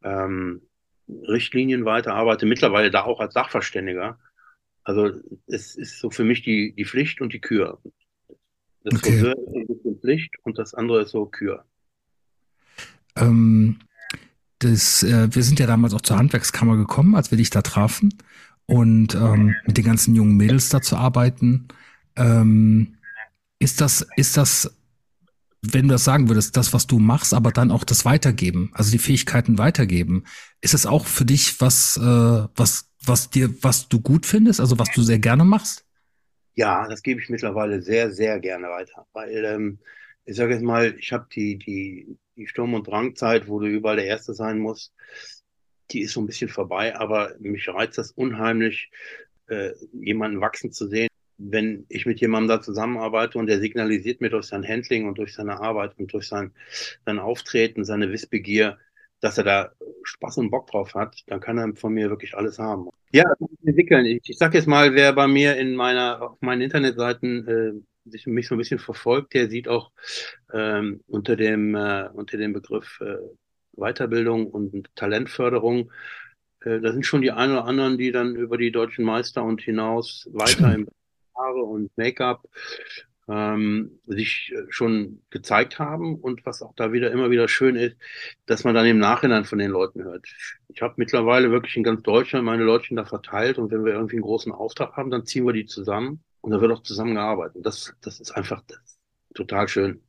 ähm, 0.03 0.63
Richtlinien 1.07 1.85
weiter, 1.85 2.15
arbeite 2.15 2.47
mittlerweile 2.47 2.89
da 2.89 3.03
auch 3.03 3.19
als 3.19 3.35
Sachverständiger. 3.35 4.17
Also 4.83 5.11
es 5.45 5.75
ist 5.75 5.99
so 5.99 6.09
für 6.09 6.23
mich 6.23 6.41
die, 6.41 6.73
die 6.73 6.85
Pflicht 6.85 7.21
und 7.21 7.31
die 7.31 7.41
Kür. 7.41 7.79
Das 8.89 8.99
okay. 8.99 9.11
Friseur 9.11 9.37
ist 9.37 9.53
ein 9.53 9.67
bisschen 9.67 9.99
Pflicht 9.99 10.35
und 10.43 10.57
das 10.57 10.73
andere 10.73 11.01
ist 11.01 11.11
so 11.11 11.25
Kür. 11.25 11.65
Ähm, 13.17 13.79
das, 14.59 15.03
äh, 15.03 15.27
wir 15.29 15.43
sind 15.43 15.59
ja 15.59 15.67
damals 15.67 15.93
auch 15.93 16.01
zur 16.01 16.17
Handwerkskammer 16.17 16.77
gekommen, 16.77 17.15
als 17.15 17.29
wir 17.29 17.37
dich 17.37 17.49
da 17.49 17.61
trafen 17.61 18.13
und 18.65 19.13
ähm, 19.13 19.55
mit 19.65 19.77
den 19.77 19.83
ganzen 19.83 20.15
jungen 20.15 20.37
Mädels 20.37 20.69
da 20.69 20.81
zu 20.81 20.95
arbeiten. 20.95 21.67
Ähm, 22.15 22.95
ist 23.59 23.81
das, 23.81 24.07
ist 24.15 24.37
das, 24.37 24.73
wenn 25.61 25.89
du 25.89 25.93
das 25.93 26.05
sagen 26.05 26.29
würdest, 26.29 26.55
das, 26.55 26.71
was 26.71 26.87
du 26.87 26.97
machst, 26.97 27.33
aber 27.33 27.51
dann 27.51 27.71
auch 27.71 27.83
das 27.83 28.05
Weitergeben, 28.05 28.71
also 28.73 28.89
die 28.89 28.99
Fähigkeiten 28.99 29.57
weitergeben, 29.57 30.23
ist 30.61 30.73
es 30.73 30.85
auch 30.85 31.07
für 31.07 31.25
dich 31.25 31.59
was, 31.59 31.97
äh, 31.97 32.01
was, 32.55 32.89
was 33.03 33.31
dir, 33.31 33.53
was 33.63 33.89
du 33.89 33.99
gut 33.99 34.25
findest, 34.25 34.61
also 34.61 34.79
was 34.79 34.91
du 34.95 35.01
sehr 35.01 35.19
gerne 35.19 35.43
machst? 35.43 35.86
Ja, 36.57 36.87
das 36.87 37.03
gebe 37.03 37.21
ich 37.21 37.29
mittlerweile 37.29 37.81
sehr, 37.83 38.11
sehr 38.11 38.39
gerne 38.39 38.67
weiter, 38.69 39.05
weil 39.13 39.45
ähm, 39.45 39.79
ich 40.25 40.35
sage 40.35 40.53
jetzt 40.53 40.63
mal, 40.63 40.95
ich 40.97 41.13
habe 41.13 41.27
die, 41.31 41.57
die, 41.57 42.17
die 42.35 42.47
Sturm- 42.47 42.73
und 42.73 42.87
Drangzeit, 42.87 43.47
wo 43.47 43.59
du 43.59 43.67
überall 43.67 43.97
der 43.97 44.05
Erste 44.07 44.33
sein 44.33 44.57
musst, 44.57 44.91
die 45.91 46.01
ist 46.01 46.13
so 46.13 46.21
ein 46.21 46.25
bisschen 46.25 46.49
vorbei, 46.49 46.95
aber 46.95 47.35
mich 47.39 47.67
reizt 47.69 47.99
das 47.99 48.11
unheimlich, 48.11 48.89
äh, 49.47 49.73
jemanden 49.93 50.41
wachsen 50.41 50.71
zu 50.71 50.87
sehen. 50.87 51.09
Wenn 51.37 51.85
ich 51.89 52.07
mit 52.07 52.19
jemandem 52.21 52.57
da 52.57 52.61
zusammenarbeite 52.61 53.37
und 53.37 53.45
der 53.45 53.59
signalisiert 53.59 54.21
mir 54.21 54.31
durch 54.31 54.47
sein 54.47 54.67
Handling 54.67 55.07
und 55.07 55.19
durch 55.19 55.35
seine 55.35 55.59
Arbeit 55.59 55.99
und 55.99 56.11
durch 56.13 56.27
sein, 56.27 56.53
sein 57.05 57.19
Auftreten, 57.19 57.85
seine 57.85 58.11
Wissbegier, 58.11 58.79
dass 59.19 59.37
er 59.37 59.43
da 59.43 59.71
Spaß 60.03 60.37
und 60.37 60.51
Bock 60.51 60.67
drauf 60.67 60.93
hat, 60.93 61.23
dann 61.27 61.39
kann 61.39 61.57
er 61.57 61.75
von 61.75 61.93
mir 61.93 62.09
wirklich 62.09 62.35
alles 62.35 62.59
haben. 62.59 62.89
Ja, 63.11 63.25
entwickeln. 63.65 64.05
Ich, 64.05 64.29
ich 64.29 64.37
sag 64.37 64.53
jetzt 64.53 64.67
mal, 64.67 64.93
wer 64.93 65.13
bei 65.13 65.27
mir 65.27 65.57
in 65.57 65.75
meiner, 65.75 66.21
auf 66.21 66.41
meinen 66.41 66.61
Internetseiten 66.61 67.47
äh, 67.47 68.09
sich 68.09 68.27
mich 68.27 68.47
so 68.47 68.55
ein 68.55 68.57
bisschen 68.57 68.79
verfolgt, 68.79 69.33
der 69.33 69.49
sieht 69.49 69.67
auch 69.67 69.91
ähm, 70.53 71.01
unter 71.07 71.35
dem 71.35 71.75
äh, 71.75 72.09
unter 72.13 72.37
dem 72.37 72.53
Begriff 72.53 73.01
äh, 73.01 73.17
Weiterbildung 73.73 74.47
und 74.47 74.89
Talentförderung, 74.95 75.91
äh, 76.61 76.79
da 76.79 76.91
sind 76.91 77.05
schon 77.05 77.21
die 77.21 77.31
einen 77.31 77.53
oder 77.53 77.65
anderen, 77.65 77.97
die 77.97 78.11
dann 78.11 78.35
über 78.35 78.57
die 78.57 78.71
deutschen 78.71 79.05
Meister 79.05 79.43
und 79.43 79.61
hinaus 79.61 80.27
weiter 80.31 80.73
im 80.73 80.87
Haare 81.35 81.61
und 81.61 81.95
Make-up 81.97 82.43
ähm, 83.29 83.99
sich 84.05 84.53
schon 84.69 85.21
gezeigt 85.29 85.79
haben 85.79 86.15
und 86.15 86.45
was 86.45 86.61
auch 86.61 86.73
da 86.75 86.93
wieder 86.93 87.11
immer 87.11 87.29
wieder 87.29 87.47
schön 87.47 87.75
ist, 87.75 87.97
dass 88.45 88.63
man 88.63 88.73
dann 88.73 88.85
im 88.85 88.99
Nachhinein 88.99 89.45
von 89.45 89.59
den 89.59 89.71
Leuten 89.71 90.03
hört. 90.03 90.25
Ich 90.69 90.81
habe 90.81 90.93
mittlerweile 90.97 91.51
wirklich 91.51 91.75
in 91.75 91.83
ganz 91.83 92.03
Deutschland 92.03 92.45
meine 92.45 92.63
Leute 92.63 92.95
da 92.95 93.05
verteilt 93.05 93.57
und 93.57 93.71
wenn 93.71 93.83
wir 93.83 93.93
irgendwie 93.93 94.15
einen 94.15 94.23
großen 94.23 94.51
Auftrag 94.51 94.95
haben, 94.95 95.11
dann 95.11 95.25
ziehen 95.25 95.45
wir 95.45 95.53
die 95.53 95.65
zusammen 95.65 96.21
und 96.41 96.51
da 96.51 96.61
wird 96.61 96.71
auch 96.71 96.83
zusammengearbeitet. 96.83 97.65
Das, 97.65 97.93
das 98.01 98.19
ist 98.19 98.31
einfach 98.31 98.61
das 98.67 98.77
ist 98.77 98.99
total 99.35 99.67
schön. 99.67 100.01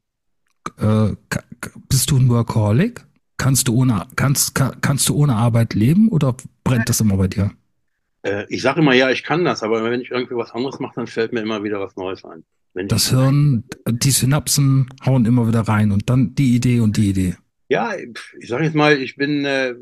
Äh, 0.78 1.16
bist 1.88 2.10
du 2.10 2.18
ein 2.18 2.28
Workaholic? 2.28 3.04
Kannst 3.36 3.68
du 3.68 3.74
ohne, 3.74 4.06
kannst, 4.16 4.54
kannst 4.54 5.08
du 5.08 5.16
ohne 5.16 5.34
Arbeit 5.34 5.74
leben 5.74 6.08
oder 6.08 6.36
brennt 6.64 6.88
das 6.88 7.00
immer 7.00 7.16
bei 7.16 7.28
dir? 7.28 7.52
Äh, 8.22 8.46
ich 8.48 8.62
sage 8.62 8.80
immer, 8.80 8.94
ja, 8.94 9.10
ich 9.10 9.22
kann 9.22 9.44
das, 9.44 9.62
aber 9.62 9.82
wenn 9.84 10.00
ich 10.00 10.10
irgendwie 10.10 10.36
was 10.36 10.50
anderes 10.52 10.80
mache, 10.80 10.96
dann 10.96 11.06
fällt 11.06 11.32
mir 11.32 11.40
immer 11.40 11.62
wieder 11.62 11.80
was 11.80 11.96
Neues 11.96 12.24
ein. 12.24 12.44
Das 12.74 13.10
Hirn, 13.10 13.64
die 13.88 14.10
Synapsen 14.10 14.88
hauen 15.04 15.24
immer 15.24 15.48
wieder 15.48 15.62
rein 15.62 15.92
und 15.92 16.08
dann 16.08 16.34
die 16.34 16.54
Idee 16.54 16.80
und 16.80 16.96
die 16.96 17.10
Idee. 17.10 17.36
Ja, 17.68 17.92
ich 17.96 18.48
sage 18.48 18.64
jetzt 18.64 18.74
mal, 18.74 19.00
ich 19.00 19.16
bin 19.16 19.44
äh, 19.44 19.74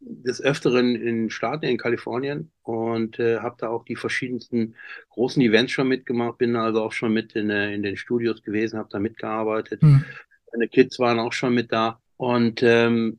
des 0.00 0.40
Öfteren 0.40 0.94
in 0.94 1.30
Staaten 1.30 1.66
in 1.66 1.76
Kalifornien 1.76 2.50
und 2.62 3.18
äh, 3.18 3.38
habe 3.38 3.56
da 3.58 3.68
auch 3.68 3.84
die 3.84 3.96
verschiedensten 3.96 4.74
großen 5.10 5.42
Events 5.42 5.72
schon 5.72 5.88
mitgemacht, 5.88 6.38
bin 6.38 6.56
also 6.56 6.82
auch 6.82 6.92
schon 6.92 7.12
mit 7.12 7.34
in, 7.34 7.50
äh, 7.50 7.74
in 7.74 7.82
den 7.82 7.96
Studios 7.96 8.42
gewesen, 8.42 8.78
habe 8.78 8.88
da 8.90 8.98
mitgearbeitet. 8.98 9.82
Hm. 9.82 10.04
Meine 10.52 10.68
Kids 10.68 10.98
waren 10.98 11.18
auch 11.18 11.32
schon 11.32 11.54
mit 11.54 11.70
da 11.70 12.00
und 12.16 12.62
ähm, 12.62 13.18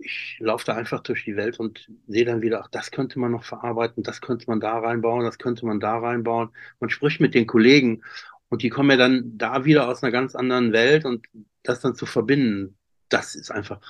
ich 0.00 0.36
laufe 0.40 0.64
da 0.64 0.74
einfach 0.74 1.00
durch 1.00 1.24
die 1.24 1.36
Welt 1.36 1.58
und 1.58 1.88
sehe 2.06 2.24
dann 2.24 2.42
wieder, 2.42 2.62
ach, 2.62 2.68
das 2.70 2.90
könnte 2.90 3.18
man 3.18 3.32
noch 3.32 3.44
verarbeiten, 3.44 4.02
das 4.02 4.20
könnte 4.20 4.46
man 4.48 4.60
da 4.60 4.78
reinbauen, 4.78 5.24
das 5.24 5.38
könnte 5.38 5.66
man 5.66 5.80
da 5.80 5.98
reinbauen. 5.98 6.50
Man 6.80 6.90
spricht 6.90 7.20
mit 7.20 7.34
den 7.34 7.46
Kollegen 7.46 8.02
und 8.48 8.62
die 8.62 8.70
kommen 8.70 8.90
ja 8.90 8.96
dann 8.96 9.36
da 9.36 9.64
wieder 9.64 9.88
aus 9.88 10.02
einer 10.02 10.12
ganz 10.12 10.34
anderen 10.34 10.72
Welt 10.72 11.04
und 11.04 11.26
das 11.62 11.80
dann 11.80 11.94
zu 11.94 12.06
verbinden, 12.06 12.76
das 13.08 13.34
ist 13.34 13.50
einfach, 13.50 13.80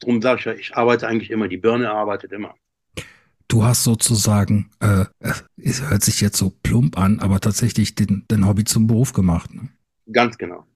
darum 0.00 0.22
sage 0.22 0.38
ich 0.38 0.44
ja, 0.46 0.52
ich 0.54 0.76
arbeite 0.76 1.06
eigentlich 1.06 1.30
immer, 1.30 1.48
die 1.48 1.56
Birne 1.56 1.90
arbeitet 1.90 2.32
immer. 2.32 2.54
Du 3.48 3.64
hast 3.64 3.84
sozusagen, 3.84 4.70
äh, 4.80 5.06
es 5.56 5.82
hört 5.88 6.02
sich 6.02 6.20
jetzt 6.20 6.36
so 6.36 6.50
plump 6.62 6.98
an, 6.98 7.20
aber 7.20 7.40
tatsächlich 7.40 7.94
den, 7.94 8.26
den 8.30 8.46
Hobby 8.46 8.64
zum 8.64 8.86
Beruf 8.86 9.14
gemacht. 9.14 9.54
Ne? 9.54 9.70
Ganz 10.12 10.36
genau. 10.36 10.66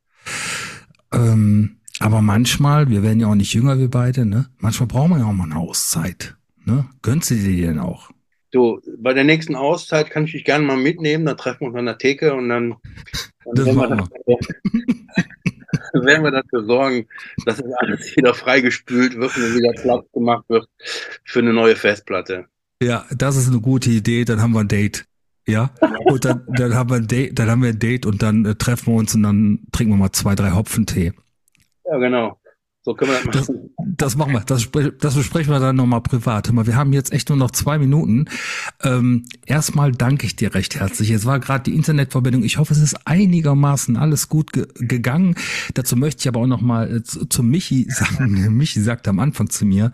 Ähm, 1.13 1.82
aber 2.03 2.23
manchmal, 2.23 2.91
wir 2.91 3.03
werden 3.03 3.21
ja 3.21 3.29
auch 3.29 3.35
nicht 3.35 3.55
jünger, 3.55 3.79
wir 3.79 3.89
beide, 3.89 4.27
ne? 4.27 4.47
Manchmal 4.59 4.89
brauchen 4.89 5.11
wir 5.13 5.19
ja 5.19 5.25
auch 5.27 5.33
mal 5.33 5.45
eine 5.45 5.57
Auszeit. 5.57 6.37
Ne? 6.65 6.87
Gönnst 7.03 7.31
du 7.31 7.35
dir 7.35 7.69
denn 7.69 7.79
auch? 7.79 8.11
Du, 8.51 8.81
bei 8.99 9.15
der 9.15 9.25
nächsten 9.25 9.57
Auszeit 9.57 10.11
kann 10.11 10.25
ich 10.25 10.33
dich 10.33 10.45
gerne 10.45 10.65
mal 10.65 10.77
mitnehmen, 10.77 11.25
dann 11.25 11.39
treffen 11.39 11.61
wir 11.61 11.69
uns 11.69 11.79
an 11.79 11.87
der 11.87 11.99
Theke 11.99 12.35
und 12.35 12.51
dann, 12.51 12.75
dann 13.47 13.67
werden, 13.67 13.77
wir 13.79 14.09
das, 14.27 16.05
werden 16.05 16.25
wir 16.25 16.31
dafür 16.31 16.65
sorgen, 16.65 17.07
dass 17.47 17.59
es 17.59 17.73
alles 17.79 18.15
wieder 18.15 18.35
freigespült 18.35 19.19
wird 19.19 19.35
und 19.37 19.57
wieder 19.57 19.73
Platz 19.81 20.05
gemacht 20.13 20.45
wird 20.49 20.67
für 21.25 21.39
eine 21.39 21.55
neue 21.55 21.77
Festplatte. 21.77 22.47
Ja, 22.83 23.07
das 23.17 23.37
ist 23.37 23.49
eine 23.49 23.61
gute 23.61 23.89
Idee, 23.91 24.25
dann 24.27 24.43
haben 24.43 24.53
wir 24.53 24.61
ein 24.61 24.69
Date. 24.69 25.07
Ja, 25.47 25.71
und 26.05 26.25
dann, 26.25 26.45
dann 26.47 26.75
haben 26.75 26.91
wir 26.91 26.97
ein 26.97 27.09
Date, 27.09 27.39
dann 27.39 27.51
haben 27.51 27.63
wir 27.63 27.71
ein 27.71 27.79
Date 27.79 28.07
und 28.07 28.23
dann 28.23 28.45
äh, 28.45 28.55
treffen 28.55 28.93
wir 28.93 28.99
uns 28.99 29.15
und 29.15 29.23
dann 29.23 29.61
trinken 29.73 29.95
wir 29.95 29.99
mal 29.99 30.13
zwei, 30.13 30.35
drei 30.35 30.53
Hopfentee. 30.53 31.13
Ja, 31.93 31.99
genau. 31.99 32.39
So 32.85 32.95
können 32.95 33.13
wir 33.13 33.31
das 33.31 33.49
machen. 33.49 33.71
Das, 33.77 33.97
das 33.97 34.17
machen 34.17 34.33
wir. 34.33 34.41
Das, 34.41 34.69
das 34.99 35.15
besprechen 35.15 35.53
wir 35.53 35.61
dann 35.61 35.77
nochmal 35.77 36.01
privat. 36.01 36.49
Hör 36.49 36.55
mal, 36.55 36.67
wir 36.67 36.75
haben 36.75 36.93
jetzt 36.95 37.13
echt 37.13 37.29
nur 37.29 37.37
noch 37.37 37.51
zwei 37.51 37.79
Minuten. 37.79 38.25
Ähm, 38.83 39.27
erstmal 39.45 39.93
danke 39.93 40.27
ich 40.27 40.35
dir 40.35 40.55
recht 40.55 40.75
herzlich. 40.81 41.11
Es 41.11 41.27
war 41.27 41.39
gerade 41.39 41.65
die 41.65 41.77
Internetverbindung. 41.77 42.43
Ich 42.43 42.57
hoffe, 42.57 42.73
es 42.73 42.81
ist 42.81 43.07
einigermaßen 43.07 43.97
alles 43.99 44.29
gut 44.31 44.53
ge 44.55 44.67
gegangen. 44.75 45.37
Dazu 45.75 45.97
möchte 45.97 46.23
ich 46.23 46.29
aber 46.29 46.41
auch 46.41 46.47
nochmal 46.47 46.97
äh, 46.97 47.03
zu, 47.03 47.27
zu 47.27 47.43
Michi 47.43 47.87
sagen. 47.91 48.57
Michi 48.57 48.81
sagte 48.81 49.11
am 49.11 49.21
Anfang 49.21 49.51
zu 49.51 49.67
mir, 49.67 49.93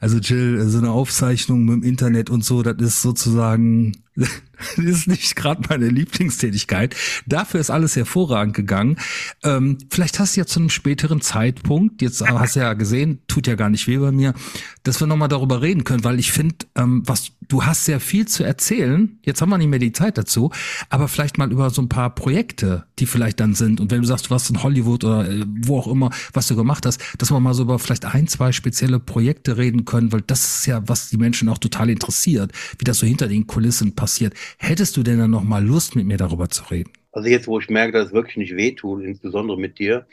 also 0.00 0.16
Jill, 0.16 0.66
so 0.66 0.78
eine 0.78 0.90
Aufzeichnung 0.90 1.66
mit 1.66 1.74
dem 1.74 1.82
Internet 1.82 2.30
und 2.30 2.44
so, 2.44 2.62
das 2.62 2.76
ist 2.80 3.02
sozusagen 3.02 3.92
das 4.76 4.84
ist 4.84 5.08
nicht 5.08 5.36
gerade 5.36 5.62
meine 5.68 5.88
Lieblingstätigkeit. 5.88 6.96
Dafür 7.26 7.60
ist 7.60 7.70
alles 7.70 7.96
hervorragend 7.96 8.54
gegangen. 8.54 8.96
Ähm, 9.44 9.78
vielleicht 9.90 10.18
hast 10.18 10.36
du 10.36 10.40
ja 10.40 10.46
zu 10.46 10.60
einem 10.60 10.70
späteren 10.70 11.20
Zeitpunkt, 11.20 12.00
jetzt 12.02 12.22
hast 12.26 12.56
du 12.56 12.60
ja 12.60 12.72
gesehen, 12.72 13.20
tut 13.28 13.46
ja 13.46 13.54
gar 13.54 13.68
nicht 13.68 13.86
weh 13.86 13.98
bei 13.98 14.12
mir, 14.12 14.34
dass 14.82 15.00
wir 15.00 15.06
nochmal 15.06 15.28
darüber 15.28 15.60
reden 15.60 15.84
können, 15.84 16.04
weil 16.04 16.18
ich 16.18 16.32
finde, 16.32 16.56
ähm, 16.74 17.02
was 17.06 17.32
du 17.48 17.64
hast 17.64 17.84
sehr 17.84 18.00
viel 18.00 18.26
zu 18.26 18.44
erzählen. 18.44 19.18
Jetzt 19.24 19.40
haben 19.40 19.50
wir 19.50 19.58
nicht 19.58 19.68
mehr 19.68 19.78
die 19.78 19.92
Zeit 19.92 20.18
dazu, 20.18 20.50
aber 20.90 21.08
vielleicht 21.08 21.38
mal 21.38 21.50
über 21.50 21.70
so 21.70 21.82
ein 21.82 21.88
paar 21.88 22.14
Projekte, 22.14 22.84
die 22.98 23.06
vielleicht 23.06 23.40
dann 23.40 23.54
sind. 23.54 23.80
Und 23.80 23.90
wenn 23.90 24.00
du 24.00 24.06
sagst, 24.06 24.26
du 24.26 24.30
warst 24.30 24.50
in 24.50 24.62
Hollywood 24.62 25.04
oder 25.04 25.28
äh, 25.28 25.44
wo 25.64 25.78
auch 25.78 25.86
immer, 25.86 26.10
was 26.32 26.48
du 26.48 26.56
gemacht 26.56 26.86
hast, 26.86 27.02
dass 27.18 27.30
wir 27.30 27.40
mal 27.40 27.54
so 27.54 27.62
über 27.62 27.78
vielleicht 27.78 28.04
ein, 28.04 28.28
zwei 28.28 28.52
spezielle 28.52 28.98
Projekte 28.98 29.56
reden 29.56 29.84
können, 29.84 30.12
weil 30.12 30.22
das 30.22 30.58
ist 30.58 30.66
ja, 30.66 30.82
was 30.86 31.10
die 31.10 31.16
Menschen 31.16 31.48
auch 31.48 31.58
total 31.58 31.90
interessiert, 31.90 32.52
wie 32.78 32.84
das 32.84 32.98
so 32.98 33.06
hinter 33.06 33.28
den 33.28 33.46
Kulissen 33.46 33.94
passiert. 33.94 34.34
Hättest 34.58 34.96
du 34.96 35.02
denn 35.02 35.18
dann 35.18 35.30
noch 35.30 35.44
mal 35.44 35.64
Lust, 35.64 35.96
mit 35.96 36.06
mir 36.06 36.16
darüber 36.16 36.48
zu 36.48 36.64
reden? 36.70 36.90
Also 37.12 37.28
jetzt, 37.28 37.46
wo 37.46 37.58
ich 37.58 37.70
merke, 37.70 37.92
dass 37.92 38.08
es 38.08 38.12
wirklich 38.12 38.36
nicht 38.36 38.56
wehtut, 38.56 39.02
insbesondere 39.02 39.58
mit 39.58 39.78
dir, 39.78 40.06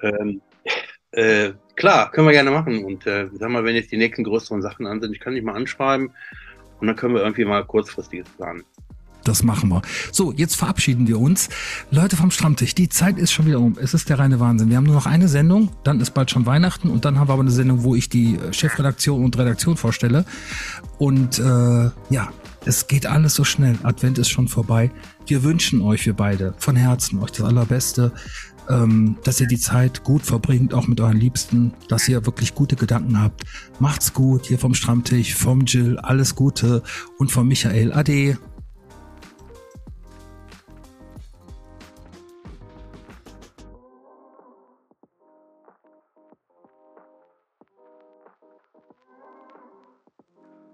ähm, 0.00 0.40
äh, 1.12 1.52
klar, 1.76 2.10
können 2.10 2.26
wir 2.26 2.32
gerne 2.32 2.50
machen. 2.50 2.84
Und 2.84 3.06
äh, 3.06 3.28
sag 3.32 3.50
mal, 3.50 3.64
wenn 3.64 3.74
jetzt 3.74 3.92
die 3.92 3.96
nächsten 3.96 4.24
größeren 4.24 4.62
Sachen 4.62 4.86
an 4.86 5.00
sind, 5.00 5.12
ich 5.12 5.20
kann 5.20 5.34
dich 5.34 5.42
mal 5.42 5.54
anschreiben 5.54 6.10
und 6.80 6.86
dann 6.86 6.96
können 6.96 7.14
wir 7.14 7.22
irgendwie 7.22 7.44
mal 7.44 7.64
kurzfristiges 7.64 8.28
planen. 8.36 8.64
Das 9.24 9.42
machen 9.42 9.68
wir. 9.68 9.82
So, 10.10 10.32
jetzt 10.32 10.56
verabschieden 10.56 11.06
wir 11.06 11.20
uns. 11.20 11.50
Leute 11.90 12.16
vom 12.16 12.30
Stammtisch, 12.30 12.74
die 12.74 12.88
Zeit 12.88 13.18
ist 13.18 13.30
schon 13.30 13.46
wieder 13.46 13.60
um. 13.60 13.76
Es 13.78 13.92
ist 13.92 14.08
der 14.08 14.18
reine 14.18 14.40
Wahnsinn. 14.40 14.70
Wir 14.70 14.78
haben 14.78 14.84
nur 14.84 14.94
noch 14.94 15.06
eine 15.06 15.28
Sendung, 15.28 15.70
dann 15.84 16.00
ist 16.00 16.14
bald 16.14 16.30
schon 16.30 16.46
Weihnachten 16.46 16.88
und 16.88 17.04
dann 17.04 17.18
haben 17.18 17.28
wir 17.28 17.34
aber 17.34 17.42
eine 17.42 17.50
Sendung, 17.50 17.82
wo 17.82 17.94
ich 17.94 18.08
die 18.08 18.38
Chefredaktion 18.52 19.22
und 19.22 19.36
Redaktion 19.36 19.76
vorstelle. 19.76 20.24
Und 20.98 21.38
äh, 21.38 21.90
ja, 22.10 22.32
es 22.64 22.86
geht 22.86 23.06
alles 23.06 23.34
so 23.34 23.44
schnell. 23.44 23.78
Advent 23.82 24.18
ist 24.18 24.30
schon 24.30 24.48
vorbei. 24.48 24.90
Wir 25.26 25.42
wünschen 25.42 25.82
euch, 25.82 26.06
wir 26.06 26.14
beide, 26.14 26.54
von 26.58 26.76
Herzen 26.76 27.22
euch 27.22 27.32
das 27.32 27.42
Allerbeste 27.42 28.12
ähm, 28.68 29.16
dass 29.24 29.40
ihr 29.40 29.46
die 29.46 29.58
Zeit 29.58 30.04
gut 30.04 30.22
verbringt, 30.22 30.74
auch 30.74 30.86
mit 30.88 31.00
euren 31.00 31.18
Liebsten, 31.18 31.72
dass 31.88 32.08
ihr 32.08 32.26
wirklich 32.26 32.54
gute 32.54 32.76
Gedanken 32.76 33.20
habt. 33.20 33.44
Macht's 33.78 34.12
gut, 34.12 34.46
hier 34.46 34.58
vom 34.58 34.74
Stammtisch, 34.74 35.34
vom 35.34 35.64
Jill, 35.64 35.98
alles 35.98 36.34
Gute 36.34 36.82
und 37.18 37.30
vom 37.32 37.48
Michael. 37.48 37.92
Ade. 37.92 38.38